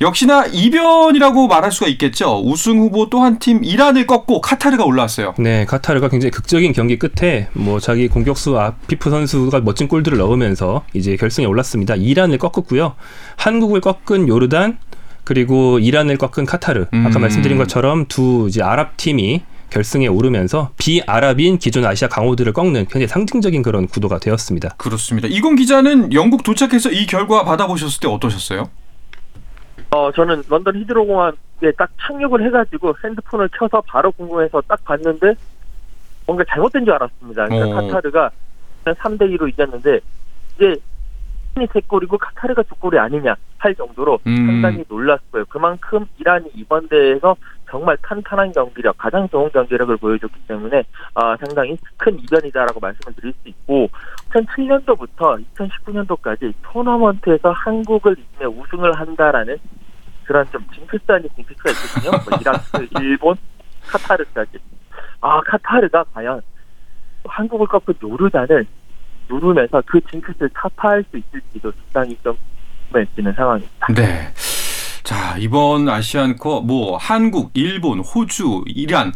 역시나 0.00 0.44
이변이라고 0.52 1.46
말할 1.46 1.72
수가 1.72 1.86
있겠죠. 1.86 2.42
우승 2.44 2.78
후보 2.78 3.08
또 3.08 3.22
한 3.22 3.38
팀 3.38 3.64
이란을 3.64 4.06
꺾고 4.06 4.40
카타르가 4.42 4.84
올라왔어요. 4.84 5.34
네, 5.38 5.64
카타르가 5.64 6.08
굉장히 6.08 6.32
극적인 6.32 6.72
경기 6.72 6.98
끝에 6.98 7.48
뭐 7.54 7.78
자기 7.80 8.08
공격수 8.08 8.58
아피프 8.58 9.08
선수가 9.08 9.60
멋진 9.60 9.88
골들을 9.88 10.18
넣으면서 10.18 10.84
이제 10.92 11.16
결승에 11.16 11.46
올랐습니다. 11.46 11.94
이란을 11.94 12.36
꺾었고요. 12.36 12.94
한국을 13.36 13.80
꺾은 13.80 14.28
요르단 14.28 14.78
그리고 15.24 15.78
이란을 15.78 16.18
꺾은 16.18 16.44
카타르. 16.44 16.86
아까 16.92 17.18
음. 17.18 17.20
말씀드린 17.20 17.56
것처럼 17.56 18.04
두 18.06 18.46
이제 18.48 18.62
아랍 18.62 18.96
팀이 18.98 19.42
결승에 19.70 20.06
오르면서 20.06 20.70
비아랍인 20.78 21.58
기존 21.58 21.84
아시아 21.84 22.08
강호들을 22.08 22.52
꺾는 22.52 22.84
굉장히 22.86 23.06
상징적인 23.06 23.62
그런 23.62 23.86
구도가 23.86 24.18
되었습니다. 24.18 24.70
그렇습니다. 24.76 25.28
이건 25.30 25.56
기자는 25.56 26.12
영국 26.12 26.42
도착해서 26.42 26.90
이 26.90 27.06
결과 27.06 27.44
받아보셨을 27.44 28.00
때 28.00 28.08
어떠셨어요? 28.08 28.70
어, 29.90 30.12
저는 30.12 30.42
런던 30.48 30.76
히드로 30.76 31.06
공항에 31.06 31.32
딱 31.76 31.90
착륙을 32.00 32.44
해가지고 32.46 32.94
핸드폰을 33.04 33.48
켜서 33.58 33.82
바로 33.86 34.12
궁금해서 34.12 34.62
딱 34.68 34.82
봤는데 34.84 35.34
뭔가 36.26 36.44
잘못된 36.48 36.84
줄 36.84 36.94
알았습니다. 36.94 37.46
그러니까 37.46 37.78
어. 37.78 37.86
카타르가 37.86 38.30
3대 38.84 39.22
2로 39.36 39.48
이겼는데 39.48 40.00
이제 40.56 40.76
세 41.72 41.80
골이고 41.86 42.18
카타르가 42.18 42.62
두 42.64 42.74
골이 42.76 42.98
아니냐 42.98 43.34
할 43.58 43.74
정도로 43.74 44.18
음. 44.26 44.46
상당히 44.46 44.84
놀랐고요. 44.88 45.44
그만큼 45.46 46.06
이란이 46.18 46.50
이번 46.54 46.88
대회에서 46.88 47.36
정말 47.68 47.96
탄탄한 48.02 48.52
경기력, 48.52 48.96
가장 48.96 49.28
좋은 49.28 49.50
경기력을 49.50 49.96
보여줬기 49.96 50.40
때문에 50.46 50.84
아, 51.14 51.36
상당히 51.36 51.76
큰 51.96 52.18
이변이다라고 52.18 52.78
말씀을 52.80 53.14
드릴 53.14 53.32
수 53.42 53.48
있고 53.48 53.88
2007년도부터 54.30 55.42
2019년도까지 55.54 56.54
토너먼트에서 56.62 57.50
한국을 57.50 58.16
이기며 58.18 58.50
우승을 58.50 58.92
한다라는 58.92 59.56
그런 60.24 60.44
좀 60.50 60.64
징크스 60.74 61.04
아닌 61.08 61.28
징크스가 61.34 61.70
있거든요. 61.70 62.10
뭐 62.10 62.38
이라크, 62.40 63.00
일본, 63.00 63.36
카타르까지. 63.86 64.58
아 65.20 65.40
카타르가 65.40 66.04
과연 66.12 66.40
한국을 67.24 67.66
꺾은 67.66 67.94
요르단을 68.02 68.66
누르면서 69.28 69.82
그 69.86 70.00
징크스를 70.02 70.48
타파할 70.50 71.04
수 71.10 71.18
있을지도 71.18 71.72
상당히 71.72 72.16
좀 72.22 72.36
궁금해지는 72.90 73.32
상황입니다. 73.34 73.86
네. 73.94 74.32
자, 75.02 75.36
이번 75.38 75.88
아시안컵 75.88 76.66
뭐 76.66 76.96
한국, 76.96 77.50
일본, 77.54 78.00
호주, 78.00 78.64
이란 78.66 79.12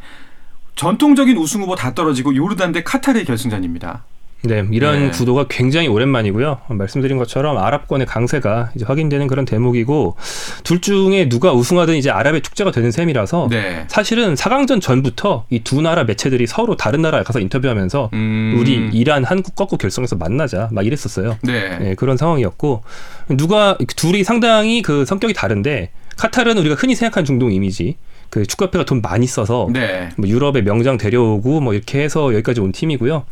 전통적인 0.77 1.37
우승 1.37 1.63
후보 1.63 1.75
다 1.75 1.95
떨어지고 1.95 2.35
요르단 2.35 2.73
대 2.73 2.83
카타르의 2.83 3.25
결승전입니다. 3.25 4.05
네, 4.43 4.65
이런 4.71 5.07
네. 5.07 5.11
구도가 5.11 5.47
굉장히 5.49 5.89
오랜만이고요. 5.89 6.61
말씀드린 6.69 7.19
것처럼 7.19 7.59
아랍권의 7.59 8.07
강세가 8.07 8.71
이제 8.75 8.85
확인되는 8.85 9.27
그런 9.27 9.45
대목이고 9.45 10.17
둘 10.65 10.81
중에 10.81 11.29
누가 11.29 11.53
우승하든 11.53 11.97
이제 11.97 12.11
아랍의 12.11 12.41
축제가 12.43 12.71
되는 12.71 12.91
셈이라서 12.91 13.49
네. 13.51 13.85
사실은 13.89 14.35
4강전 14.35 14.81
전부터 14.81 15.45
이 15.51 15.61
두 15.63 15.81
나라 15.83 16.05
매체들이 16.05 16.47
서로 16.47 16.77
다른 16.77 17.03
나라에 17.03 17.23
가서 17.23 17.39
인터뷰하면서 17.39 18.11
음. 18.15 18.57
우리 18.59 18.89
이란, 18.93 19.25
한국 19.25 19.55
꺾고 19.55 19.77
결승에서 19.77 20.17
만나자 20.17 20.69
막 20.73 20.85
이랬었어요. 20.87 21.37
네. 21.43 21.79
네, 21.79 21.95
그런 21.95 22.17
상황이었고 22.17 22.83
누가 23.29 23.77
둘이 23.95 24.25
상당히 24.25 24.83
그 24.83 25.05
성격이 25.05 25.35
다른데 25.35 25.91
카타르는 26.17 26.61
우리가 26.63 26.75
흔히 26.77 26.95
생각하는 26.95 27.25
중동 27.25 27.53
이미지 27.53 27.97
그 28.31 28.47
축구협회가 28.47 28.85
돈 28.85 29.03
많이 29.03 29.27
써서 29.27 29.69
네. 29.73 30.09
뭐 30.17 30.29
유럽의 30.29 30.63
명장 30.63 30.97
데려오고 30.97 31.61
뭐 31.61 31.75
이렇게 31.75 32.03
해서 32.03 32.33
여기까지 32.33 32.61
온 32.61 32.73
팀이고요. 32.73 33.25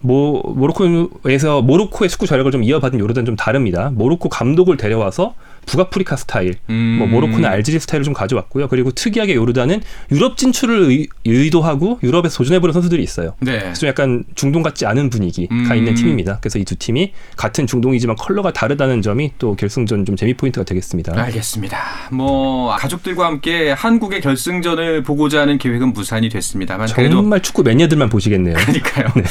뭐 0.00 0.42
모로코에서 0.54 1.62
모로코의 1.62 2.08
축구 2.08 2.26
전략을 2.26 2.52
좀 2.52 2.62
이어받은 2.62 3.00
요르단 3.00 3.24
좀 3.24 3.36
다릅니다. 3.36 3.90
모로코 3.92 4.28
감독을 4.28 4.76
데려와서 4.76 5.34
북아프리카 5.66 6.16
스타일, 6.16 6.54
음. 6.68 6.96
뭐 6.98 7.06
모로코는 7.06 7.44
알제리 7.48 7.78
스타일을 7.78 8.04
좀 8.04 8.12
가져왔고요. 8.12 8.68
그리고 8.68 8.90
특이하게 8.90 9.34
요르단은 9.34 9.80
유럽 10.12 10.36
진출을 10.36 11.06
의, 11.24 11.50
도하고 11.50 11.98
유럽에서 12.02 12.38
도전해보는 12.38 12.72
선수들이 12.72 13.02
있어요. 13.02 13.34
네. 13.40 13.58
그래서 13.58 13.80
좀 13.80 13.88
약간 13.88 14.24
중동 14.34 14.62
같지 14.62 14.86
않은 14.86 15.08
분위기가 15.10 15.54
음. 15.54 15.74
있는 15.74 15.94
팀입니다. 15.94 16.38
그래서 16.40 16.58
이 16.58 16.64
두 16.64 16.76
팀이 16.76 17.12
같은 17.36 17.66
중동이지만 17.66 18.16
컬러가 18.16 18.52
다르다는 18.52 19.02
점이 19.02 19.32
또 19.38 19.54
결승전 19.54 20.04
좀 20.04 20.16
재미 20.16 20.34
포인트가 20.34 20.64
되겠습니다. 20.64 21.12
알겠습니다. 21.16 21.78
뭐 22.10 22.74
가족들과 22.76 23.26
함께 23.26 23.70
한국의 23.70 24.20
결승전을 24.20 25.02
보고자 25.02 25.42
하는 25.42 25.58
계획은 25.58 25.92
무산이 25.92 26.28
됐습니다만 26.28 26.88
그래도 26.94 27.16
정말 27.16 27.40
축구 27.42 27.62
매니아들만 27.62 28.08
보시겠네요. 28.08 28.54
그러니까요. 28.56 29.06
네. 29.14 29.22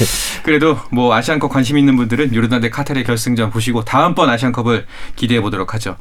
그래도 0.43 0.77
뭐 0.91 1.13
아시안컵 1.13 1.51
관심 1.51 1.77
있는 1.77 1.95
분들은 1.97 2.33
요르단 2.33 2.61
대 2.61 2.69
카타르의 2.69 3.03
결승전 3.03 3.49
보시고 3.49 3.83
다음번 3.83 4.29
아시안컵을 4.29 4.85
기대해 5.15 5.41
보도록 5.41 5.73
하죠. 5.73 5.97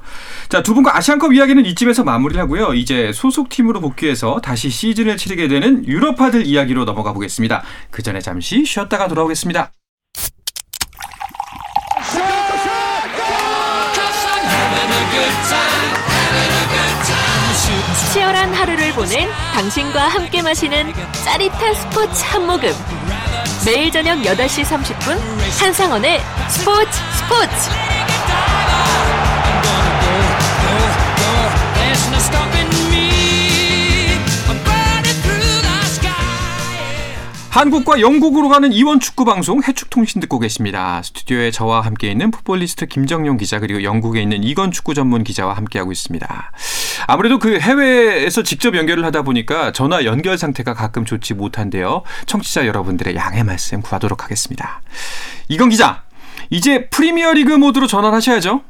자, 0.49 0.63
두 0.63 0.75
분과 0.75 0.97
아시안컵 0.97 1.33
이야기는 1.33 1.65
이쯤에서 1.67 2.05
마무리를 2.05 2.41
하고요. 2.43 2.75
이제 2.75 3.13
소속 3.13 3.49
팀으로 3.49 3.81
복귀해서 3.81 4.41
다시 4.41 4.71
시즌을 4.71 5.17
치르게 5.17 5.49
되는 5.49 5.87
유럽파들 5.87 6.47
이야기로 6.47 6.85
넘어가 6.85 7.13
보겠습니다. 7.13 7.63
그 7.91 8.03
전에 8.03 8.21
잠시 8.21 8.65
쉬었다가 8.65 9.09
돌아오겠습니다. 9.09 9.73
치열한 18.13 18.53
하루를 18.53 18.93
보낸 18.93 19.29
당신과 19.55 20.09
함께 20.09 20.43
마시는 20.43 20.93
짜릿한 21.25 21.75
스포츠 21.75 22.25
한 22.25 22.47
모금. 22.47 22.71
매일 23.65 23.91
저녁 23.91 24.19
8시 24.19 24.65
30분 24.65 25.19
한상원의 25.61 26.21
스포츠 26.49 26.91
스포츠. 27.17 28.02
한국과 37.53 38.01
영국으로 38.01 38.49
가는 38.49 38.73
이원 38.73 38.99
축구 38.99 39.27
방송 39.27 39.63
해축통신 39.63 40.23
듣고 40.23 40.39
계십니다. 40.39 41.03
스튜디오에 41.03 41.51
저와 41.51 41.83
함께 41.83 42.11
있는 42.11 42.31
풋볼리스트 42.31 42.87
김정용 42.87 43.37
기자 43.37 43.61
그리고 43.61 43.83
영국에 43.83 44.23
있는 44.23 44.43
이건 44.43 44.71
축구 44.71 44.95
전문 44.95 45.23
기자와 45.23 45.53
함께하고 45.53 45.93
있습니다. 45.93 46.53
아무래도 47.07 47.39
그 47.39 47.59
해외에서 47.59 48.43
직접 48.43 48.75
연결을 48.75 49.05
하다 49.05 49.21
보니까 49.21 49.73
전화 49.73 50.07
연결 50.07 50.39
상태가 50.39 50.73
가끔 50.73 51.05
좋지 51.05 51.35
못한데요. 51.35 52.05
청취자 52.25 52.67
여러분들의 52.67 53.17
양해 53.17 53.43
말씀 53.43 53.83
구하도록 53.83 54.25
하겠습니다. 54.25 54.81
이건 55.49 55.69
기자, 55.69 56.05
이제 56.49 56.87
프리미어리그 56.89 57.53
모드로 57.53 57.87
전환하셔야죠. 57.87 58.63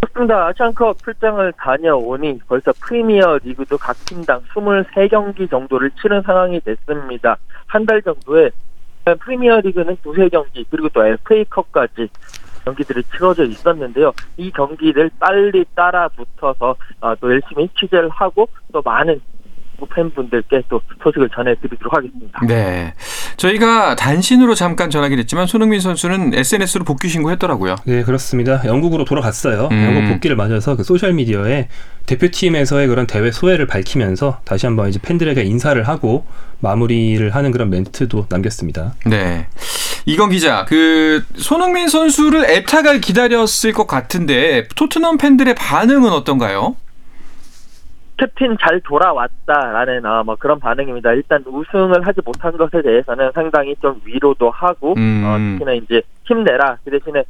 그렇습니다. 0.00 0.46
아시안컵 0.48 1.02
출장을 1.04 1.52
다녀오니 1.58 2.40
벌써 2.48 2.72
프리미어 2.80 3.38
리그도 3.44 3.78
각 3.78 3.96
팀당 4.06 4.40
23경기 4.54 5.48
정도를 5.50 5.90
치른 6.00 6.22
상황이 6.22 6.60
됐습니다. 6.60 7.36
한 7.66 7.84
달 7.86 8.02
정도에 8.02 8.50
프리미어 9.20 9.60
리그는 9.60 9.96
두세 10.02 10.28
경기 10.28 10.64
그리고 10.70 10.88
또 10.90 11.04
FA컵까지 11.06 12.08
경기들이 12.64 13.02
치러져 13.04 13.44
있었는데요. 13.44 14.12
이 14.36 14.50
경기를 14.50 15.10
빨리 15.18 15.64
따라 15.74 16.08
붙어서 16.08 16.76
아, 17.00 17.14
또 17.20 17.30
열심히 17.30 17.68
취재를 17.78 18.08
하고 18.10 18.48
또 18.72 18.82
많은 18.84 19.20
팬분들께 19.86 20.62
또 20.68 20.80
소식을 21.02 21.30
전해드리도록 21.34 21.92
하겠습니다. 21.94 22.40
네. 22.46 22.94
저희가 23.36 23.96
단신으로 23.96 24.54
잠깐 24.54 24.90
전하긴 24.90 25.18
했지만 25.18 25.46
손흥민 25.46 25.80
선수는 25.80 26.34
SNS로 26.34 26.84
복귀 26.84 27.08
신고했더라고요. 27.08 27.76
네, 27.84 28.02
그렇습니다. 28.02 28.62
영국으로 28.64 29.04
돌아갔어요. 29.04 29.68
음. 29.70 29.84
영국 29.84 30.12
복귀를 30.12 30.36
맞아서 30.36 30.76
그 30.76 30.84
소셜 30.84 31.12
미디어에 31.14 31.68
대표팀에서의 32.06 32.88
그런 32.88 33.06
대회 33.06 33.30
소회를 33.30 33.66
밝히면서 33.66 34.40
다시 34.44 34.66
한번 34.66 34.88
이제 34.88 34.98
팬들에게 35.00 35.42
인사를 35.42 35.86
하고 35.86 36.26
마무리를 36.60 37.34
하는 37.34 37.50
그런 37.52 37.70
멘트도 37.70 38.26
남겼습니다. 38.28 38.94
네. 39.06 39.46
이건 40.06 40.30
기자, 40.30 40.64
그 40.66 41.24
손흥민 41.36 41.88
선수를 41.88 42.44
애타갈 42.46 43.00
기다렸을 43.00 43.72
것 43.72 43.86
같은데 43.86 44.66
토트넘 44.74 45.18
팬들의 45.18 45.54
반응은 45.54 46.10
어떤가요? 46.10 46.76
캡틴 48.20 48.58
잘 48.60 48.80
돌아왔다라는 48.80 50.04
아, 50.04 50.22
뭐 50.22 50.36
그런 50.36 50.60
반응입니다. 50.60 51.14
일단 51.14 51.42
우승을 51.46 52.06
하지 52.06 52.20
못한 52.22 52.54
것에 52.54 52.82
대해서는 52.82 53.32
상당히 53.32 53.74
좀 53.76 53.98
위로도 54.04 54.50
하고 54.50 54.92
음. 54.98 55.22
어, 55.24 55.38
특히나 55.38 55.72
이제 55.72 56.02
힘내라 56.24 56.76
그 56.84 56.90
대신에 56.90 57.24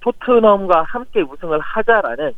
토트넘과 0.00 0.84
함께 0.84 1.22
우승을 1.22 1.58
하자라는 1.58 2.32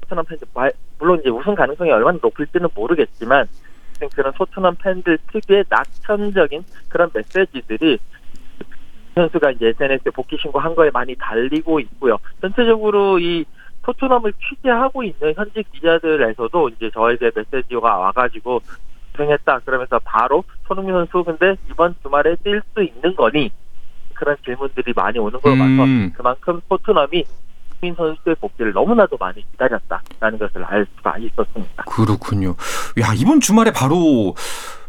토트넘 0.00 0.24
팬들 0.24 0.48
말- 0.52 0.72
물론 0.98 1.20
이제 1.20 1.30
우승 1.30 1.54
가능성이 1.54 1.92
얼마나 1.92 2.18
높을지는 2.20 2.68
모르겠지만 2.74 3.46
그런 4.16 4.32
토트넘 4.32 4.74
팬들 4.82 5.18
특유의 5.30 5.64
낙천적인 5.68 6.64
그런 6.88 7.08
메시지들이 7.14 7.98
선수가 9.14 9.52
이제 9.52 9.68
SNS에 9.68 10.10
복귀 10.12 10.36
신고한 10.40 10.74
거에 10.74 10.90
많이 10.90 11.14
달리고 11.14 11.78
있고요. 11.80 12.18
전체적으로 12.40 13.20
이 13.20 13.44
토트넘을 13.88 14.34
취재하고 14.34 15.02
있는 15.02 15.34
현지 15.34 15.64
기자들에서도 15.72 16.68
이제 16.70 16.90
저에게 16.92 17.30
메시지가 17.34 17.80
와가지고 17.80 18.60
고생했다 19.12 19.60
그러면서 19.60 19.98
바로 20.04 20.44
손흥민 20.66 20.94
선수 20.94 21.24
근데 21.24 21.56
이번 21.70 21.94
주말에 22.02 22.34
뛸 22.44 22.62
수 22.74 22.82
있는 22.82 23.16
거니 23.16 23.50
그런 24.14 24.36
질문들이 24.44 24.92
많이 24.94 25.18
오는 25.18 25.40
걸 25.40 25.56
봐서 25.56 25.84
음. 25.84 26.12
그만큼 26.14 26.60
토트넘이 26.68 27.24
손흥민 27.80 27.94
선수의 27.96 28.36
복귀를 28.40 28.72
너무나도 28.72 29.16
많이 29.16 29.44
기다렸다라는 29.52 30.38
것을 30.38 30.64
알 30.64 30.86
수가 30.96 31.16
있었습니다. 31.18 31.84
그렇군요. 31.84 32.56
야, 33.00 33.14
이번 33.16 33.40
주말에 33.40 33.72
바로 33.72 34.34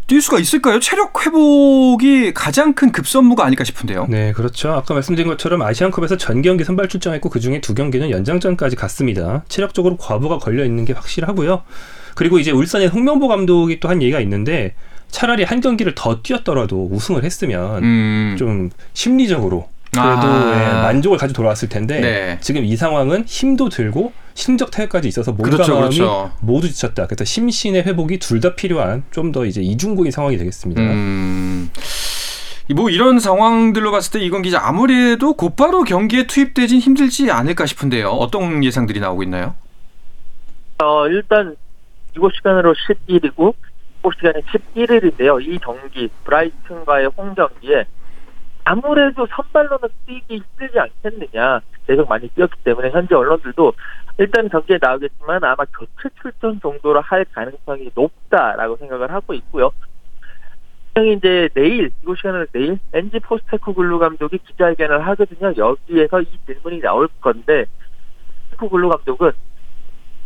뛸 0.09 0.21
수가 0.21 0.39
있을까요? 0.39 0.79
체력 0.79 1.25
회복이 1.25 2.33
가장 2.33 2.73
큰 2.73 2.91
급선무가 2.91 3.45
아닐까 3.45 3.63
싶은데요. 3.63 4.07
네, 4.09 4.33
그렇죠. 4.33 4.71
아까 4.71 4.95
말씀드린 4.95 5.29
것처럼 5.29 5.61
아시안컵에서 5.61 6.17
전 6.17 6.41
경기 6.41 6.63
선발 6.63 6.89
출장했고 6.89 7.29
그 7.29 7.39
중에 7.39 7.61
두 7.61 7.75
경기는 7.75 8.09
연장전까지 8.09 8.75
갔습니다. 8.75 9.43
체력적으로 9.49 9.97
과부가 9.97 10.39
걸려 10.39 10.65
있는 10.65 10.83
게 10.85 10.93
확실하고요. 10.93 11.61
그리고 12.15 12.39
이제 12.39 12.49
울산의 12.51 12.87
홍명보 12.87 13.27
감독이 13.27 13.79
또 13.79 13.87
한 13.87 14.01
얘기가 14.01 14.19
있는데 14.21 14.73
차라리 15.09 15.43
한 15.43 15.61
경기를 15.61 15.93
더 15.95 16.21
뛰었더라도 16.21 16.89
우승을 16.91 17.23
했으면 17.23 17.83
음. 17.83 18.35
좀 18.37 18.69
심리적으로 18.93 19.69
그래도 19.91 20.27
아. 20.27 20.53
예, 20.55 20.81
만족을 20.83 21.17
가지고 21.17 21.37
돌아왔을 21.37 21.67
텐데 21.69 21.99
네. 21.99 22.37
지금 22.41 22.63
이 22.63 22.75
상황은 22.75 23.23
힘도 23.27 23.69
들고 23.69 24.13
심적 24.35 24.71
타격까지 24.71 25.07
있어서 25.07 25.31
몸과 25.31 25.49
그렇죠, 25.57 25.79
마음이 25.79 25.97
그렇죠. 25.97 26.31
모두 26.41 26.69
지쳤다. 26.71 27.07
그래서 27.07 27.25
심신의 27.25 27.83
회복이 27.83 28.19
둘 28.19 28.39
다 28.39 28.55
필요한 28.55 29.03
좀 29.11 29.31
더 29.31 29.45
이제 29.45 29.61
이중고인 29.61 30.11
상황이 30.11 30.37
되겠습니다. 30.37 30.81
음. 30.81 31.69
뭐 32.75 32.89
이런 32.91 33.19
상황들로 33.19 33.91
봤을 33.91 34.11
때 34.19 34.25
이건 34.25 34.43
기자 34.43 34.59
아무래도 34.61 35.33
곧바로 35.33 35.83
경기에 35.83 36.27
투입되진 36.27 36.79
힘들지 36.79 37.31
않을까 37.31 37.65
싶은데요. 37.65 38.09
어떤 38.09 38.63
예상들이 38.63 38.99
나오고 38.99 39.23
있나요? 39.23 39.55
어, 40.77 41.07
일단 41.07 41.55
이곳 42.15 42.31
시간으로 42.35 42.73
11이고 42.75 43.55
이곳 43.99 44.13
시간이 44.17 44.43
11일인데요. 44.75 45.41
이 45.43 45.57
경기 45.57 46.09
브라이튼과의 46.25 47.09
홈 47.17 47.33
경기에 47.33 47.85
아무래도 48.69 49.25
선발로는 49.25 49.89
뛰기 50.05 50.37
힘들지 50.37 50.77
않겠느냐. 50.77 51.59
계속 51.87 52.07
많이 52.07 52.27
뛰었기 52.29 52.63
때문에 52.63 52.91
현재 52.91 53.15
언론들도 53.15 53.73
일단 54.19 54.47
경기에 54.47 54.77
나오겠지만 54.79 55.43
아마 55.43 55.65
교체 55.65 56.13
출전 56.21 56.59
정도로 56.59 57.01
할 57.01 57.25
가능성이 57.33 57.89
높다라고 57.95 58.77
생각을 58.77 59.11
하고 59.11 59.33
있고요. 59.33 59.71
분명히 60.93 61.17
이제 61.17 61.49
내일 61.55 61.89
이곳 62.03 62.17
시간으로 62.17 62.45
내일 62.51 62.77
엔지 62.93 63.19
포스테코글루 63.21 63.97
감독이 63.97 64.37
기자회견을 64.37 65.07
하거든요. 65.07 65.51
여기에서 65.57 66.21
이 66.21 66.27
질문이 66.45 66.81
나올 66.81 67.07
건데 67.21 67.65
포스테코글루 68.51 68.89
감독은 68.89 69.31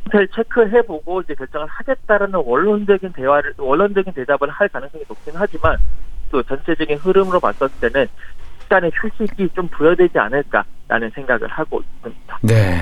상태를 0.04 0.28
체크해보고 0.36 1.22
이제 1.22 1.34
결정을 1.36 1.68
하겠다라는 1.68 2.42
원론적인 2.44 3.14
대화를 3.14 3.54
원론적인 3.58 4.12
대답을 4.12 4.50
할 4.50 4.68
가능성이 4.68 5.06
높긴 5.08 5.34
하지만 5.38 5.78
또 6.34 6.42
전체적인 6.42 6.98
흐름으로 6.98 7.40
봤을 7.40 7.70
때는 7.80 8.08
시간의 8.64 8.92
휴식이 8.96 9.50
좀 9.56 9.68
부여되지 9.68 10.18
않을까라는 10.18 11.12
생각을 11.14 11.48
하고 11.48 11.82
있습니다. 11.82 12.40
네. 12.42 12.82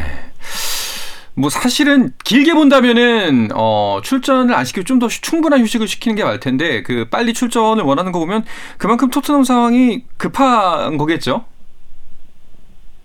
뭐 1.33 1.49
사실은 1.49 2.11
길게 2.23 2.53
본다면은 2.53 3.49
어 3.53 3.99
출전을 4.03 4.55
안 4.55 4.63
시키고 4.63 4.85
좀 4.85 4.99
더 4.99 5.07
충분한 5.09 5.59
휴식을 5.61 5.87
시키는 5.87 6.15
게 6.15 6.23
맞을 6.23 6.39
텐데 6.39 6.81
그 6.83 7.05
빨리 7.09 7.33
출전을 7.33 7.83
원하는 7.83 8.11
거 8.13 8.19
보면 8.19 8.45
그만큼 8.77 9.09
토트넘 9.09 9.43
상황이 9.43 10.05
급한 10.17 10.97
거겠죠. 10.97 11.45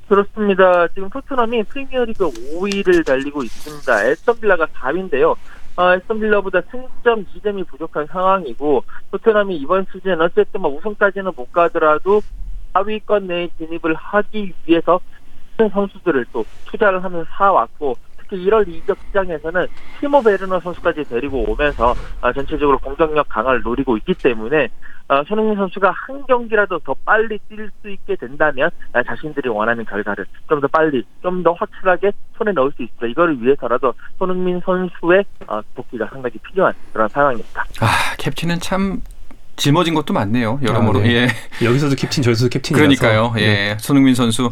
그렇습니다. 0.09 0.87
지금 0.95 1.11
토트넘이 1.11 1.65
프리미어리그 1.65 2.31
5위를 2.31 3.05
달리고 3.05 3.43
있습니다. 3.43 4.05
에스턴 4.05 4.39
빌라가 4.39 4.67
4위인데요. 4.67 5.35
어, 5.77 5.93
에스턴 5.93 6.21
빌라보다 6.21 6.63
승점 6.71 7.27
2점이 7.27 7.67
부족한 7.69 8.07
상황이고 8.07 8.83
토트넘이 9.11 9.57
이번 9.57 9.87
시즌 9.93 10.21
어쨌든 10.21 10.63
뭐 10.63 10.75
우승까지는 10.77 11.33
못 11.37 11.53
가더라도 11.53 12.23
4위권 12.73 13.25
내에 13.25 13.49
진입을 13.59 13.95
하기 13.95 14.55
위해서 14.65 15.01
선수들을 15.59 16.27
또 16.33 16.45
투자를 16.67 17.05
하면서 17.05 17.29
사왔고 17.37 17.97
특히 18.29 18.45
1월 18.47 18.67
이적 18.69 18.99
시장에서는 19.07 19.67
티모 20.01 20.23
베르너 20.23 20.61
선수까지 20.61 21.05
데리고 21.05 21.45
오면서 21.51 21.95
아, 22.21 22.33
전체적으로 22.33 22.79
공격력 22.79 23.29
강화를 23.29 23.63
노리고 23.63 23.97
있기 23.99 24.15
때문에 24.15 24.69
어, 25.09 25.23
손흥민 25.29 25.55
선수가 25.57 25.89
한 25.91 26.27
경기라도 26.27 26.81
더 26.81 26.93
빨리 27.05 27.39
뛸 27.49 27.71
수 27.81 27.89
있게 27.89 28.17
된다면 28.17 28.69
아, 28.93 29.03
자신들이 29.03 29.49
원하는 29.49 29.85
결과를 29.85 30.27
좀 30.49 30.61
더 30.61 30.67
빨리, 30.69 31.05
좀 31.23 31.43
더 31.43 31.53
확실하게 31.53 32.11
손에 32.37 32.51
넣을 32.53 32.73
수 32.73 32.83
있다. 32.83 33.07
이거를 33.07 33.41
위해서라도 33.41 33.95
손흥민 34.19 34.61
선수의 34.65 35.25
어, 35.47 35.61
복귀가 35.75 36.07
상당히 36.07 36.37
필요한 36.39 36.73
그런 36.93 37.09
상황입니다. 37.09 37.63
아 37.81 38.17
캡틴은 38.19 38.59
참 38.59 39.01
짊어진 39.57 39.95
것도 39.95 40.13
많네요. 40.13 40.61
여러모로 40.63 41.01
아, 41.01 41.03
네. 41.03 41.29
예. 41.63 41.65
여기서도 41.65 41.97
캡틴 41.97 42.23
저기서도 42.23 42.51
캡틴이라서 42.51 42.77
그러니까요. 42.77 43.35
예. 43.39 43.47
네. 43.47 43.77
손흥민 43.81 44.15
선수 44.15 44.51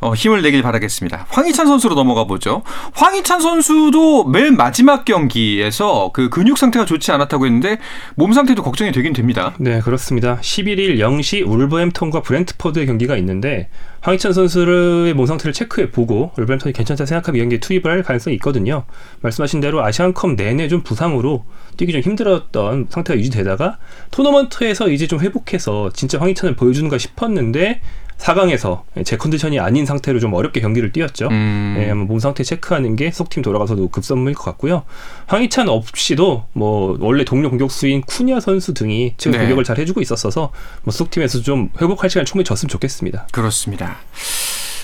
어, 0.00 0.14
힘을 0.14 0.42
내길 0.42 0.62
바라겠습니다. 0.62 1.26
황희찬 1.28 1.66
선수로 1.66 1.94
넘어가 1.94 2.24
보죠. 2.24 2.62
황희찬 2.94 3.40
선수도 3.40 4.24
맨 4.24 4.56
마지막 4.56 5.04
경기에서 5.04 6.10
그 6.14 6.30
근육 6.30 6.56
상태가 6.56 6.86
좋지 6.86 7.12
않았다고 7.12 7.44
했는데 7.46 7.78
몸 8.14 8.32
상태도 8.32 8.62
걱정이 8.62 8.92
되긴 8.92 9.12
됩니다. 9.12 9.54
네, 9.58 9.80
그렇습니다. 9.80 10.38
11일 10.40 10.98
0시 10.98 11.46
울버햄턴과 11.46 12.22
브렌트퍼드의 12.22 12.86
경기가 12.86 13.16
있는데 13.16 13.68
황희찬 14.02 14.32
선수의 14.32 15.12
몸 15.12 15.26
상태를 15.26 15.52
체크해 15.52 15.90
보고 15.90 16.32
울버햄턴이 16.38 16.72
괜찮다 16.72 17.04
생각하면 17.04 17.36
이 17.36 17.40
경기에 17.42 17.60
투입을 17.60 17.90
할 17.90 18.02
가능성이 18.02 18.36
있거든요. 18.36 18.84
말씀하신 19.20 19.60
대로 19.60 19.84
아시안컵 19.84 20.36
내내 20.36 20.68
좀 20.68 20.82
부상으로 20.82 21.44
뛰기 21.76 21.92
좀 21.92 22.00
힘들었던 22.00 22.86
상태가 22.88 23.18
유지되다가 23.18 23.78
토너먼트에서 24.10 24.88
이제 24.88 25.06
좀 25.06 25.20
회복해서 25.20 25.90
진짜 25.92 26.18
황희찬을 26.18 26.56
보여주는가 26.56 26.96
싶었는데 26.96 27.82
4강에서 28.20 28.82
제 29.04 29.16
컨디션이 29.16 29.58
아닌 29.58 29.86
상태로 29.86 30.20
좀 30.20 30.34
어렵게 30.34 30.60
경기를 30.60 30.92
뛰었죠. 30.92 31.28
음. 31.28 31.76
예, 31.78 31.92
몸 31.94 32.18
상태 32.18 32.44
체크하는 32.44 32.96
게 32.96 33.10
소속팀 33.10 33.42
돌아가서도 33.42 33.88
급선무일 33.88 34.34
것 34.34 34.44
같고요. 34.44 34.84
황희찬 35.26 35.68
없이도 35.68 36.44
뭐 36.52 36.96
원래 37.00 37.24
동료 37.24 37.48
공격수인 37.48 38.02
쿠냐 38.02 38.40
선수 38.40 38.74
등이 38.74 39.14
지금 39.16 39.32
네. 39.32 39.38
공격을 39.38 39.64
잘 39.64 39.78
해주고 39.78 40.00
있었어서 40.00 40.52
뭐 40.82 40.92
소속팀에서 40.92 41.40
좀 41.40 41.70
회복할 41.80 42.10
시간 42.10 42.24
충분히 42.26 42.44
줬으면 42.44 42.68
좋겠습니다. 42.68 43.28
그렇습니다. 43.32 43.96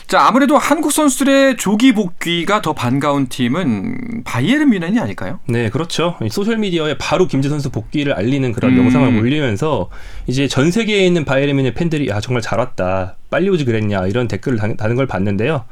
자, 0.09 0.25
아무래도 0.29 0.57
한국 0.57 0.92
선수들의 0.92 1.57
조기 1.57 1.90
복귀가 1.92 2.62
더 2.62 2.73
반가운 2.73 3.27
팀은 3.27 4.23
바이에른 4.25 4.71
뮌헨이 4.71 5.01
아닐까요? 5.01 5.40
네, 5.49 5.69
그렇죠. 5.69 6.14
이 6.23 6.29
소셜 6.29 6.59
미디어에 6.59 6.97
바로 6.97 7.27
김민재 7.27 7.49
선수 7.49 7.71
복귀를 7.71 8.12
알리는 8.12 8.53
그런 8.53 8.75
음. 8.75 8.79
영상을 8.85 9.19
올리면서 9.19 9.90
이제 10.29 10.47
전 10.47 10.71
세계에 10.71 11.05
있는 11.05 11.25
바이에른 11.25 11.57
뮌헨 11.57 11.75
팬들이 11.75 12.09
야 12.09 12.21
정말 12.21 12.40
잘 12.40 12.61
왔다. 12.61 13.16
빨리 13.31 13.49
오지 13.49 13.64
그랬냐 13.64 14.07
이런 14.07 14.29
댓글을 14.29 14.59
다- 14.59 14.73
다는 14.77 14.95
걸 14.95 15.09
봤는데요. 15.09 15.64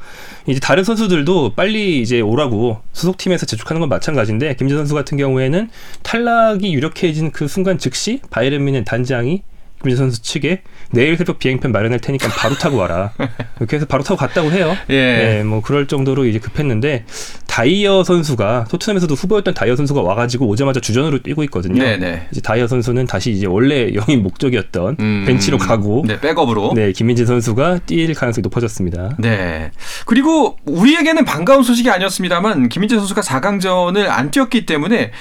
이제 0.47 0.59
다른 0.59 0.83
선수들도 0.83 1.53
빨리 1.55 2.01
이제 2.01 2.19
오라고 2.19 2.81
소속팀에서 2.91 3.45
재촉하는 3.45 3.79
건 3.79 3.87
마찬가지인데 3.87 4.55
김민재 4.57 4.75
선수 4.75 4.93
같은 4.95 5.17
경우에는 5.17 5.69
탈락이 6.03 6.73
유력해진 6.73 7.31
그 7.31 7.47
순간 7.47 7.77
즉시 7.77 8.19
바이에른 8.31 8.65
뮌헨 8.65 8.83
단장이 8.83 9.43
김민재 9.81 9.95
선수 9.95 10.21
측에 10.21 10.61
내일 10.91 11.17
새벽 11.17 11.39
비행편 11.39 11.71
마련할 11.71 11.99
테니까 11.99 12.29
바로 12.29 12.55
타고 12.55 12.77
와라. 12.77 13.11
이렇게 13.59 13.75
해서 13.75 13.85
바로 13.85 14.03
타고 14.03 14.17
갔다고 14.17 14.51
해요. 14.51 14.75
예. 14.89 14.93
네, 14.95 15.43
뭐 15.43 15.61
그럴 15.61 15.87
정도로 15.87 16.25
이제 16.25 16.39
급했는데 16.39 17.05
다이어 17.47 18.03
선수가 18.03 18.65
토트넘에서도 18.69 19.13
후보였던 19.13 19.53
다이어 19.53 19.75
선수가 19.75 20.01
와가지고 20.01 20.47
오자마자 20.47 20.79
주전으로 20.79 21.23
뛰고 21.23 21.43
있거든요. 21.45 21.81
네네. 21.81 22.27
이제 22.31 22.41
다이어 22.41 22.67
선수는 22.67 23.05
다시 23.05 23.31
이제 23.31 23.45
원래 23.45 23.93
영입 23.93 24.21
목적이었던 24.21 24.97
음. 24.99 25.23
벤치로 25.27 25.57
가고 25.57 26.03
네, 26.05 26.19
백업으로. 26.19 26.73
네, 26.75 26.91
김민재 26.91 27.25
선수가 27.25 27.79
뛸 27.85 28.13
가능성이 28.13 28.43
높아졌습니다. 28.43 29.15
네. 29.19 29.71
그리고 30.05 30.57
우리에게는 30.65 31.25
반가운 31.25 31.63
소식이 31.63 31.89
아니었습니다만 31.89 32.69
김민재 32.69 32.97
선수가 32.97 33.21
4강전을 33.21 34.07
안 34.09 34.31
뛰었기 34.31 34.65
때문에 34.65 35.11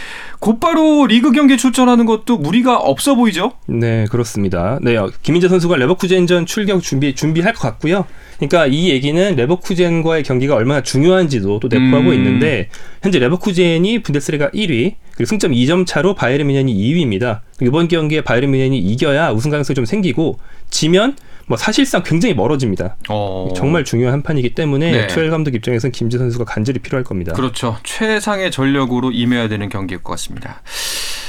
곧바로 0.44 1.06
리그 1.06 1.32
경기에 1.32 1.56
출전하는 1.56 2.04
것도 2.04 2.36
무리가 2.36 2.76
없어 2.76 3.14
보이죠? 3.14 3.52
네, 3.66 4.04
그렇습니다. 4.10 4.78
네, 4.82 4.94
어, 4.94 5.10
김민재 5.22 5.48
선수가 5.48 5.76
레버쿠젠전 5.76 6.44
출격 6.44 6.82
준비 6.82 7.14
준비할 7.14 7.54
것 7.54 7.62
같고요. 7.62 8.04
그러니까 8.36 8.66
이 8.66 8.90
얘기는 8.90 9.36
레버쿠젠과의 9.36 10.22
경기가 10.22 10.54
얼마나 10.54 10.82
중요한지도 10.82 11.60
또 11.60 11.68
내포하고 11.68 12.10
음. 12.10 12.14
있는데 12.14 12.68
현재 13.02 13.18
레버쿠젠이 13.20 14.02
분데스리가 14.02 14.50
1위, 14.50 14.96
그리고 15.14 15.24
승점 15.30 15.52
2점 15.52 15.86
차로 15.86 16.14
바이에른 16.14 16.46
뮌헨이 16.48 16.74
2위입니다. 16.74 17.40
이번 17.62 17.88
경기에 17.88 18.20
바이에른 18.20 18.50
뮌헨이 18.50 18.76
이겨야 18.76 19.30
우승 19.30 19.50
가능성이 19.50 19.74
좀 19.74 19.86
생기고 19.86 20.38
지면 20.68 21.16
뭐 21.46 21.56
사실상 21.56 22.02
굉장히 22.02 22.34
멀어집니다. 22.34 22.96
어. 23.10 23.48
정말 23.54 23.84
중요한 23.84 24.22
판이기 24.22 24.54
때문에 24.54 24.90
네. 24.92 25.06
투엘 25.08 25.30
감독 25.30 25.54
입장에서는 25.54 25.92
김재 25.92 26.18
선수가 26.18 26.44
간절히 26.44 26.78
필요할 26.78 27.04
겁니다. 27.04 27.32
그렇죠. 27.34 27.76
최상의 27.82 28.50
전력으로 28.50 29.10
임해야 29.12 29.48
되는 29.48 29.68
경기일 29.68 30.02
것 30.02 30.12
같습니다. 30.12 30.62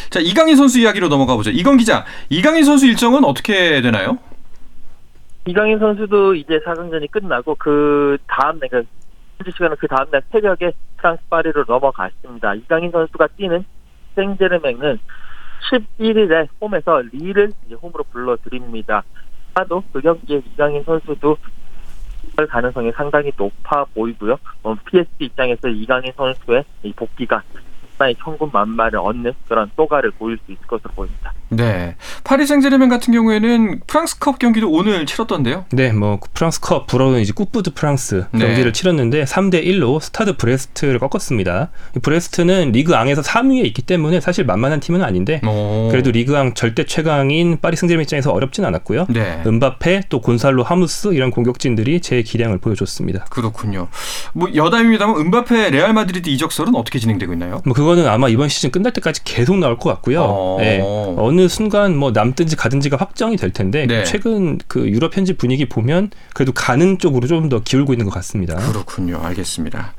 자, 0.10 0.20
이강인 0.22 0.56
선수 0.56 0.80
이야기로 0.80 1.10
넘어가 1.10 1.36
보죠. 1.36 1.52
이건 1.52 1.78
기자, 1.78 2.06
이강인 2.30 2.64
선수 2.64 2.86
일정은 2.86 3.26
어떻게 3.26 3.82
되나요? 3.82 4.18
이강인 5.46 5.78
선수도 5.78 6.34
이제 6.36 6.60
4강전이 6.66 7.12
끝나고 7.12 7.56
그 7.56 8.18
다음 8.28 8.60
날, 8.60 8.70
그 8.70 8.84
현지 9.38 9.52
시간은 9.52 9.76
그 9.80 9.88
다음 9.88 10.10
날 10.12 10.22
새벽에 10.32 10.72
프랑스 10.98 11.22
파리로 11.30 11.66
넘어갔습니다. 11.68 12.56
이강인 12.56 12.92
선수가 12.92 13.28
뛰는 13.38 13.66
생제르맹은 14.16 15.00
11일에 15.70 16.48
홈에서 16.62 17.02
릴을 17.12 17.52
이제 17.66 17.76
홈으로 17.76 18.04
불러드립니다. 18.12 19.04
아마도 19.56 19.84
그 19.94 20.02
경기에 20.02 20.42
이강인 20.54 20.84
선수도 20.84 21.38
할 22.38 22.48
가능성이 22.48 22.92
상당히 22.92 23.32
높아 23.38 23.86
보이고요. 23.94 24.38
어, 24.64 24.76
PSG 24.76 25.12
입장에서 25.20 25.70
이강인 25.70 26.12
선수의 26.16 26.66
이 26.84 26.92
복귀가 26.92 27.44
상당히 27.98 28.16
천군 28.22 28.50
만마를 28.52 29.00
얻는 29.00 29.34
그런 29.48 29.72
효과를 29.76 30.12
보일 30.12 30.38
수 30.46 30.52
있을 30.52 30.62
것으로 30.68 30.92
보입니다. 30.94 31.34
네. 31.50 31.96
파리 32.24 32.46
생제르맹 32.46 32.90
같은 32.90 33.14
경우에는 33.14 33.82
프랑스컵 33.88 34.40
경기도 34.40 34.70
오늘 34.70 35.06
치렀던데요. 35.06 35.66
네, 35.72 35.92
뭐 35.94 36.20
프랑스컵 36.34 36.88
불어로는 36.88 37.20
이제 37.22 37.32
Coupe 37.34 37.62
de 37.62 37.74
France 37.74 38.26
네. 38.32 38.40
경기를 38.40 38.74
치렀는데 38.74 39.24
3대 39.24 39.66
1로 39.66 40.02
스타드 40.02 40.36
브레스트를 40.38 41.00
꺾었습니다. 41.00 41.72
이 41.96 42.00
브레스트는 42.00 42.72
리그 42.72 42.96
앙에서 42.96 43.22
3위에 43.22 43.66
있기 43.66 43.84
때문에 43.84 44.20
사실 44.20 44.46
만만한 44.46 44.80
팀은 44.80 45.04
아닌데 45.04 45.42
오. 45.46 45.88
그래도 45.90 46.12
리그 46.12 46.38
앙 46.38 46.54
절대 46.54 46.86
최강인 46.86 47.60
파리 47.62 47.76
생제르맹 47.76 48.04
입장에서 48.04 48.32
어렵진 48.32 48.66
않았고요. 48.66 49.08
네. 49.10 49.42
음바페 49.46 50.04
또 50.10 50.20
곤살로 50.22 50.64
하무스 50.64 51.14
이런 51.14 51.32
공격진들이 51.32 52.02
제 52.02 52.22
기량을 52.22 52.58
보여줬습니다. 52.58 53.26
그렇군요. 53.30 53.88
뭐 54.34 54.50
여담입니다만 54.54 55.18
음바페 55.18 55.70
레알 55.70 55.94
마드리드 55.94 56.30
이적설은 56.30 56.76
어떻게 56.76 57.00
진행되고 57.00 57.34
있나요? 57.34 57.62
뭐 57.66 57.74
그거는 57.86 58.08
아마 58.08 58.28
이번 58.30 58.50
시즌 58.50 58.72
끝날 58.72 58.92
때까지 58.94 59.24
계속 59.24 59.58
나올 59.60 59.78
것 59.78 59.90
같고요. 59.92 60.24
어. 60.24 60.58
네. 60.60 60.82
어느 61.18 61.48
순간 61.48 61.96
뭐 61.96 62.10
남든지 62.12 62.56
가든지가 62.56 62.98
확정이 62.98 63.38
될 63.38 63.52
텐데 63.52 63.86
네. 63.86 64.04
최근 64.04 64.58
그 64.68 64.90
유럽 64.90 65.16
현지 65.16 65.34
분위기 65.34 65.70
보면 65.70 66.10
그래도 66.34 66.52
가는 66.52 66.98
쪽으로 66.98 67.28
좀 67.28 67.46
더 67.46 67.60
기울고 67.60 67.94
있는 67.94 68.06
것 68.06 68.14
같습니다. 68.16 68.56
그렇군요. 68.56 69.20
알겠습니다. 69.22 69.94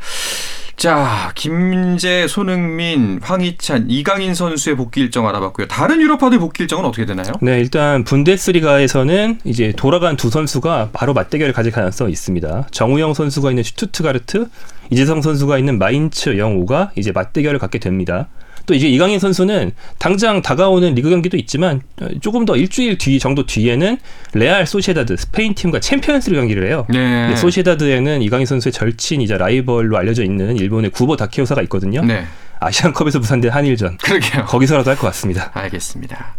자, 0.76 1.30
김민재, 1.36 2.26
손흥민, 2.28 3.20
황희찬, 3.22 3.86
이강인 3.88 4.34
선수의 4.34 4.76
복귀 4.76 5.00
일정 5.00 5.28
알아봤고요. 5.28 5.68
다른 5.68 6.00
유럽파들 6.00 6.38
복귀 6.38 6.64
일정은 6.64 6.84
어떻게 6.84 7.06
되나요? 7.06 7.32
네, 7.40 7.60
일단 7.60 8.04
분데스리가에서는 8.04 9.40
이제 9.44 9.72
돌아간 9.76 10.16
두 10.16 10.28
선수가 10.28 10.90
바로 10.92 11.14
맞대결을 11.14 11.52
가질 11.54 11.72
가능성이 11.72 12.12
있습니다. 12.12 12.66
정우영 12.72 13.14
선수가 13.14 13.50
있는 13.50 13.62
슈투트가르트, 13.62 14.48
이재성 14.90 15.22
선수가 15.22 15.58
있는 15.58 15.78
마인츠 15.78 16.34
05가 16.34 16.90
이제 16.96 17.12
맞대결을 17.12 17.58
갖게 17.58 17.78
됩니다. 17.78 18.28
또 18.66 18.74
이제 18.74 18.88
이강인 18.88 19.20
선수는 19.20 19.70
당장 19.98 20.42
다가오는 20.42 20.96
리그 20.96 21.08
경기도 21.08 21.36
있지만 21.36 21.82
어, 22.00 22.08
조금 22.20 22.44
더 22.44 22.56
일주일 22.56 22.98
뒤 22.98 23.20
정도 23.20 23.46
뒤에는 23.46 23.96
레알 24.34 24.66
소시에다드 24.66 25.16
스페인 25.16 25.54
팀과 25.54 25.78
챔피언스 25.78 26.30
리그 26.30 26.40
경기를 26.40 26.66
해요. 26.66 26.84
네. 26.88 26.96
근데 27.26 27.36
소시에다드에는 27.36 28.22
이강인 28.22 28.44
선수의 28.44 28.72
절친이자 28.72 29.38
라이벌로 29.38 29.96
알려져 29.96 30.24
있는 30.24 30.56
일본의 30.56 30.90
구보 30.90 31.16
다케후사가 31.16 31.62
있거든요. 31.62 32.04
네. 32.04 32.24
아시안컵에서 32.58 33.20
무산된 33.20 33.52
한일전. 33.52 33.98
그러게요. 33.98 34.46
거기서라도 34.46 34.90
할 34.90 34.96
것 34.96 35.06
같습니다. 35.08 35.50
알겠습니다. 35.54 36.34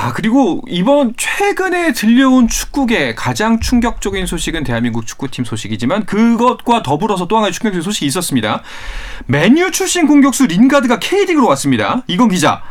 아, 0.00 0.12
그리고 0.12 0.62
이번 0.68 1.12
최근에 1.16 1.90
들려온 1.90 2.46
축구계 2.46 3.16
가장 3.16 3.58
충격적인 3.58 4.26
소식은 4.26 4.62
대한민국 4.62 5.04
축구팀 5.04 5.44
소식이지만 5.44 6.06
그것과 6.06 6.84
더불어서 6.84 7.26
또 7.26 7.36
하나의 7.36 7.52
충격적인 7.52 7.82
소식이 7.82 8.06
있었습니다. 8.06 8.62
맨유 9.26 9.72
출신 9.72 10.06
공격수 10.06 10.46
링가드가 10.46 11.00
K리그로 11.00 11.48
왔습니다. 11.48 12.04
이건 12.06 12.28
기자. 12.28 12.62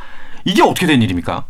이게 0.45 0.61
어떻게 0.61 0.85
된 0.85 1.01
일입니까? 1.01 1.43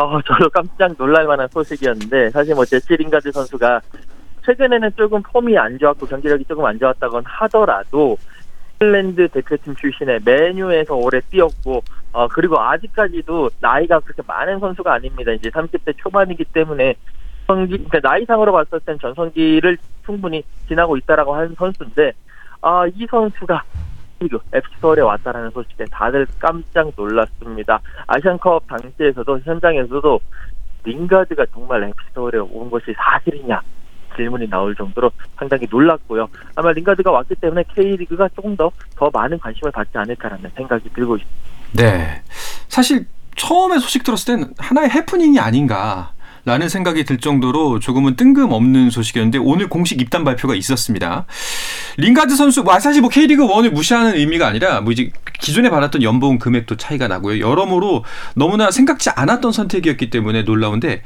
어, 0.00 0.22
저도 0.22 0.48
깜짝 0.48 0.94
놀랄 0.96 1.26
만한 1.26 1.46
소식이었는데 1.52 2.30
사실 2.30 2.54
뭐 2.54 2.64
제시 2.64 2.96
링가드 2.96 3.30
선수가 3.30 3.82
최근에는 4.46 4.90
조금 4.96 5.20
폼이 5.22 5.58
안 5.58 5.78
좋았고 5.78 6.06
경기력이 6.06 6.46
조금 6.48 6.64
안 6.64 6.78
좋았다곤 6.78 7.24
하더라도 7.26 8.16
잉글랜드 8.84 9.28
대표팀 9.28 9.76
출신의 9.76 10.20
맨유에서 10.24 10.94
오래 10.94 11.20
뛰었고 11.30 11.82
어 12.12 12.28
그리고 12.28 12.60
아직까지도 12.60 13.50
나이가 13.60 13.98
그렇게 14.00 14.22
많은 14.26 14.60
선수가 14.60 14.92
아닙니다. 14.92 15.32
이제 15.32 15.48
30대 15.48 15.96
초반이기 15.96 16.44
때문에 16.44 16.94
전성기 17.46 17.84
그러니까 17.84 18.00
나이상으로 18.08 18.52
봤을 18.52 18.80
땐 18.80 18.98
전성기를 19.00 19.78
충분히 20.04 20.42
지나고 20.68 20.96
있다라고 20.98 21.34
하는 21.34 21.54
선수인데 21.56 22.12
아 22.60 22.86
이 22.86 23.06
선수가 23.10 23.62
그리고 24.18 24.38
FC 24.52 24.74
서울에 24.80 25.02
왔다라는 25.02 25.50
소식에 25.50 25.84
다들 25.90 26.26
깜짝 26.38 26.92
놀랐습니다. 26.96 27.80
아시안컵 28.06 28.66
당시에서도 28.68 29.40
현장에서도 29.40 30.20
링가드가 30.84 31.46
정말 31.52 31.84
FC 31.84 31.98
서울에 32.14 32.38
온 32.38 32.70
것이 32.70 32.94
사실이냐 32.96 33.60
질문이 34.16 34.48
나올 34.48 34.74
정도로 34.74 35.10
상당히 35.38 35.66
놀랐고요. 35.70 36.28
아마 36.54 36.72
링가드가 36.72 37.10
왔기 37.10 37.34
때문에 37.36 37.64
K리그가 37.74 38.28
조금 38.34 38.56
더 38.56 38.70
더 38.96 39.10
많은 39.12 39.38
관심을 39.38 39.72
받지 39.72 39.90
않을까라는 39.94 40.50
생각이 40.56 40.88
들고 40.94 41.16
있습니다. 41.16 41.44
네. 41.72 42.22
사실 42.68 43.06
처음에 43.36 43.78
소식 43.78 44.04
들었을 44.04 44.36
땐 44.36 44.54
하나의 44.58 44.90
해프닝이 44.90 45.38
아닌가. 45.38 46.12
라는 46.46 46.68
생각이 46.68 47.04
들 47.04 47.16
정도로 47.16 47.78
조금은 47.78 48.16
뜬금없는 48.16 48.90
소식이었는데 48.90 49.38
오늘 49.38 49.70
공식 49.70 50.02
입단 50.02 50.24
발표가 50.24 50.54
있었습니다. 50.54 51.24
링가드 51.96 52.36
선수, 52.36 52.62
뭐 52.62 52.78
사실 52.78 53.00
뭐 53.00 53.08
K리그 53.08 53.46
1을 53.46 53.70
무시하는 53.70 54.14
의미가 54.14 54.46
아니라 54.46 54.82
뭐 54.82 54.92
이제 54.92 55.10
기존에 55.40 55.70
받았던 55.70 56.02
연봉 56.02 56.38
금액도 56.38 56.76
차이가 56.76 57.08
나고요. 57.08 57.40
여러모로 57.40 58.04
너무나 58.36 58.70
생각지 58.70 59.08
않았던 59.08 59.52
선택이었기 59.52 60.10
때문에 60.10 60.42
놀라운데 60.42 61.02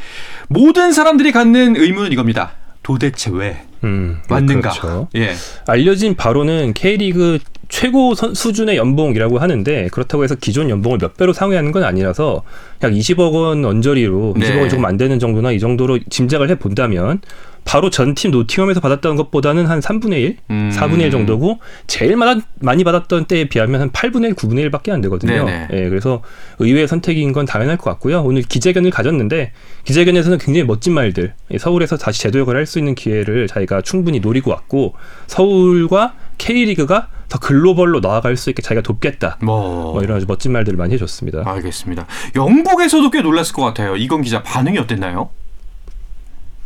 모든 0.49 0.91
사람들이 0.91 1.31
갖는 1.31 1.77
의문은 1.77 2.11
이겁니다. 2.11 2.55
도대체 2.89 3.31
왜 3.31 3.61
음, 3.85 4.17
맞는가? 4.31 4.71
그렇죠. 4.71 5.09
예. 5.15 5.35
알려진 5.67 6.15
바로는 6.17 6.73
K리그 6.73 7.39
최고 7.69 8.15
선- 8.15 8.33
수준의 8.33 8.79
연봉이라고 8.79 9.39
하는데 9.39 9.89
그렇다고 9.93 10.25
해서 10.25 10.35
기존 10.37 10.71
연봉을 10.71 10.97
몇 10.97 11.15
배로 11.19 11.35
상회하는 11.35 11.71
건 11.71 11.85
아니라서 11.85 12.43
약 12.83 12.91
20억 12.93 13.35
원 13.35 13.63
언저리로 13.67 14.35
네. 14.39 14.47
20억 14.51 14.61
원 14.61 14.69
조금 14.71 14.87
안 14.87 14.97
되는 14.97 15.19
정도나 15.19 15.53
이 15.53 15.59
정도로 15.61 15.99
짐작을 16.09 16.49
해 16.49 16.55
본다면 16.55 17.21
바로 17.69 17.91
전팀 17.91 18.31
노팅엄에서 18.31 18.81
받았던 18.81 19.17
것보다는 19.17 19.67
한 19.67 19.81
3분의 19.81 20.13
1, 20.23 20.37
음. 20.49 20.71
4분의 20.75 21.03
1 21.03 21.11
정도고 21.11 21.59
제일 21.87 22.17
많- 22.17 22.41
많이 22.61 22.83
받았던 22.83 23.27
때에 23.27 23.45
비하면 23.51 23.83
한 23.83 23.91
8분의 23.91 24.25
1, 24.29 24.35
9분의 24.37 24.71
1밖에 24.71 24.91
안 24.91 25.03
되거든요. 25.03 25.45
네네. 25.45 25.69
예, 25.73 25.89
그래서 25.91 26.23
의외의 26.61 26.89
선택인 26.89 27.33
건 27.33 27.45
당연할 27.45 27.77
것 27.77 27.91
같고요. 27.91 28.23
오늘 28.23 28.41
기자회견을 28.41 28.91
가졌는데 28.91 29.53
기자회견에서는 29.85 30.39
굉장히 30.39 30.67
멋진 30.67 30.95
말들, 30.95 31.35
예, 31.51 31.59
서울에서 31.59 31.99
다시 31.99 32.23
재도역을 32.23 32.57
할 32.57 32.65
수 32.65 32.79
있는 32.79 32.95
기회를 32.95 33.49
자기가 33.49 33.83
충분히 33.83 34.21
노리고 34.21 34.51
왔고 34.51 34.95
서울과 35.27 36.15
K리그가 36.39 37.09
더 37.29 37.39
글로벌로 37.39 38.01
나아갈 38.01 38.37
수 38.39 38.49
있게 38.49 38.63
자기가 38.63 38.81
돕겠다. 38.83 39.37
뭐, 39.43 39.93
뭐 39.93 40.03
이런 40.03 40.17
아주 40.17 40.25
멋진 40.27 40.53
말들을 40.53 40.79
많이 40.79 40.95
해줬습니다. 40.95 41.43
알겠습니다. 41.45 42.07
영국에서도 42.35 43.11
꽤 43.11 43.21
놀랐을 43.21 43.53
것 43.55 43.63
같아요. 43.63 43.95
이건 43.97 44.23
기자 44.23 44.43
반응이 44.43 44.79
어땠나요? 44.79 45.29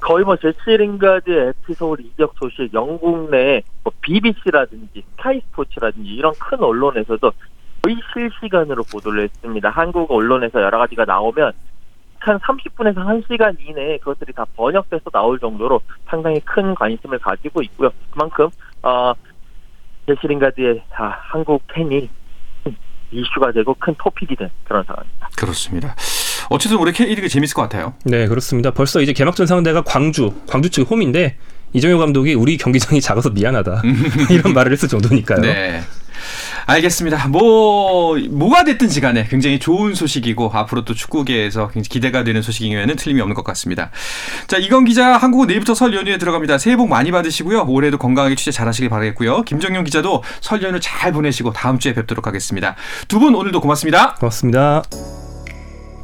거의 0.03 0.25
뭐 0.25 0.37
제시 0.37 0.59
링가드 0.67 1.31
FC 1.31 1.75
서울 1.75 2.01
이적 2.01 2.35
소식 2.39 2.75
영국 2.75 3.31
내 3.31 3.63
뭐 3.85 3.93
BBC라든지 4.01 5.03
스카이 5.13 5.41
스포츠라든지 5.41 6.09
이런 6.09 6.33
큰 6.39 6.63
언론에서도 6.63 7.33
거의 7.83 7.97
실시간으로 8.13 8.85
보도를 8.85 9.25
했습니다. 9.25 9.71
한국 9.71 10.11
언론에서 10.11 10.63
여러 10.63 10.79
가지가 10.79 11.05
나오면 11.05 11.53
한 12.21 12.39
30분에서 12.39 12.95
1시간 12.95 13.57
이내에 13.59 13.99
그것들이 13.99 14.33
다 14.33 14.45
번역돼서 14.57 15.11
나올 15.11 15.41
정도로 15.41 15.81
상당히 16.07 16.39
큰 16.41 16.75
관심을 16.77 17.19
가지고 17.19 17.63
있고요. 17.63 17.91
그만큼 18.11 18.49
어 18.83 19.13
제시 20.07 20.29
링가드의 20.29 20.83
아, 20.97 21.17
한국 21.33 21.63
팬이 21.67 22.09
큰 22.63 22.77
이슈가 23.11 23.51
되고 23.51 23.75
큰 23.75 23.95
토픽이 23.99 24.37
된 24.37 24.49
그런 24.65 24.85
상황입니다. 24.85 25.29
그렇습니다. 25.37 25.97
어쨌든 26.51 26.79
올해 26.79 26.93
K리그 26.93 27.29
재밌을 27.29 27.55
것 27.55 27.63
같아요. 27.63 27.95
네, 28.05 28.27
그렇습니다. 28.29 28.71
벌써 28.73 29.01
이제 29.01 29.13
개막전 29.13 29.47
상대가 29.47 29.83
광주, 29.83 30.33
광주 30.47 30.71
측 30.71 30.91
홈인데 30.91 31.37
이정효 31.75 31.99
감독이 31.99 32.35
우리 32.35 32.57
경기장이 32.59 33.01
작아서 33.01 33.31
미안하다 33.31 33.83
이런 34.31 34.53
말을 34.53 34.73
했을 34.73 34.89
정도니까요. 34.89 35.41
네. 35.41 35.83
알겠습니다. 36.67 37.27
뭐 37.29 38.17
뭐가 38.31 38.63
됐든지 38.63 39.01
간에 39.01 39.27
굉장히 39.29 39.59
좋은 39.59 39.95
소식이고 39.95 40.51
앞으로 40.53 40.85
또 40.85 40.95
축구계에서 40.95 41.69
굉장히 41.69 41.89
기대가 41.89 42.23
되는 42.23 42.41
소식이면은 42.43 42.95
틀림이 42.97 43.21
없는 43.21 43.35
것 43.35 43.43
같습니다. 43.43 43.91
자 44.47 44.59
이건 44.59 44.85
기자 44.85 45.17
한국은 45.17 45.49
내일부터 45.49 45.75
설 45.75 45.93
연휴에 45.95 46.19
들어갑니다. 46.19 46.59
새해 46.59 46.77
복 46.77 46.89
많이 46.89 47.11
받으시고요. 47.11 47.65
올해도 47.67 47.99
건강하게 47.99 48.37
취재 48.37 48.53
잘하시길 48.53 48.89
바라겠고요. 48.91 49.43
김정용 49.43 49.83
기자도 49.85 50.23
설 50.41 50.63
연휴 50.63 50.79
잘 50.79 51.11
보내시고 51.13 51.53
다음 51.53 51.79
주에 51.81 51.95
뵙도록 51.95 52.27
하겠습니다. 52.27 52.77
두 53.09 53.19
분 53.19 53.35
오늘도 53.35 53.61
고맙습니다. 53.61 54.15
고맙습니다. 54.21 55.32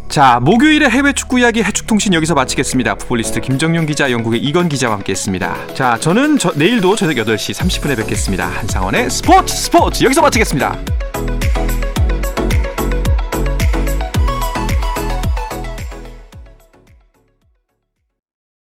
자 0.08 0.40
목요일에 0.40 0.88
해외 0.88 1.12
축구 1.12 1.38
이야기 1.38 1.62
해축통신 1.62 2.14
여기서 2.14 2.34
마치겠습니다. 2.34 2.94
풋볼리스트 2.96 3.40
김정용 3.40 3.86
기자, 3.86 4.10
영국의 4.10 4.40
이건 4.40 4.68
기자와 4.68 4.96
함께했습니다. 4.96 5.74
자 5.74 5.98
저는 5.98 6.38
저, 6.38 6.52
내일도 6.54 6.96
저녁 6.96 7.14
8시 7.26 7.54
30분에 7.54 7.96
뵙겠습니다. 7.96 8.46
한상원의 8.46 9.10
스포츠 9.10 9.54
스포츠 9.54 10.04
여기서 10.04 10.22
마치겠습니다. 10.22 10.78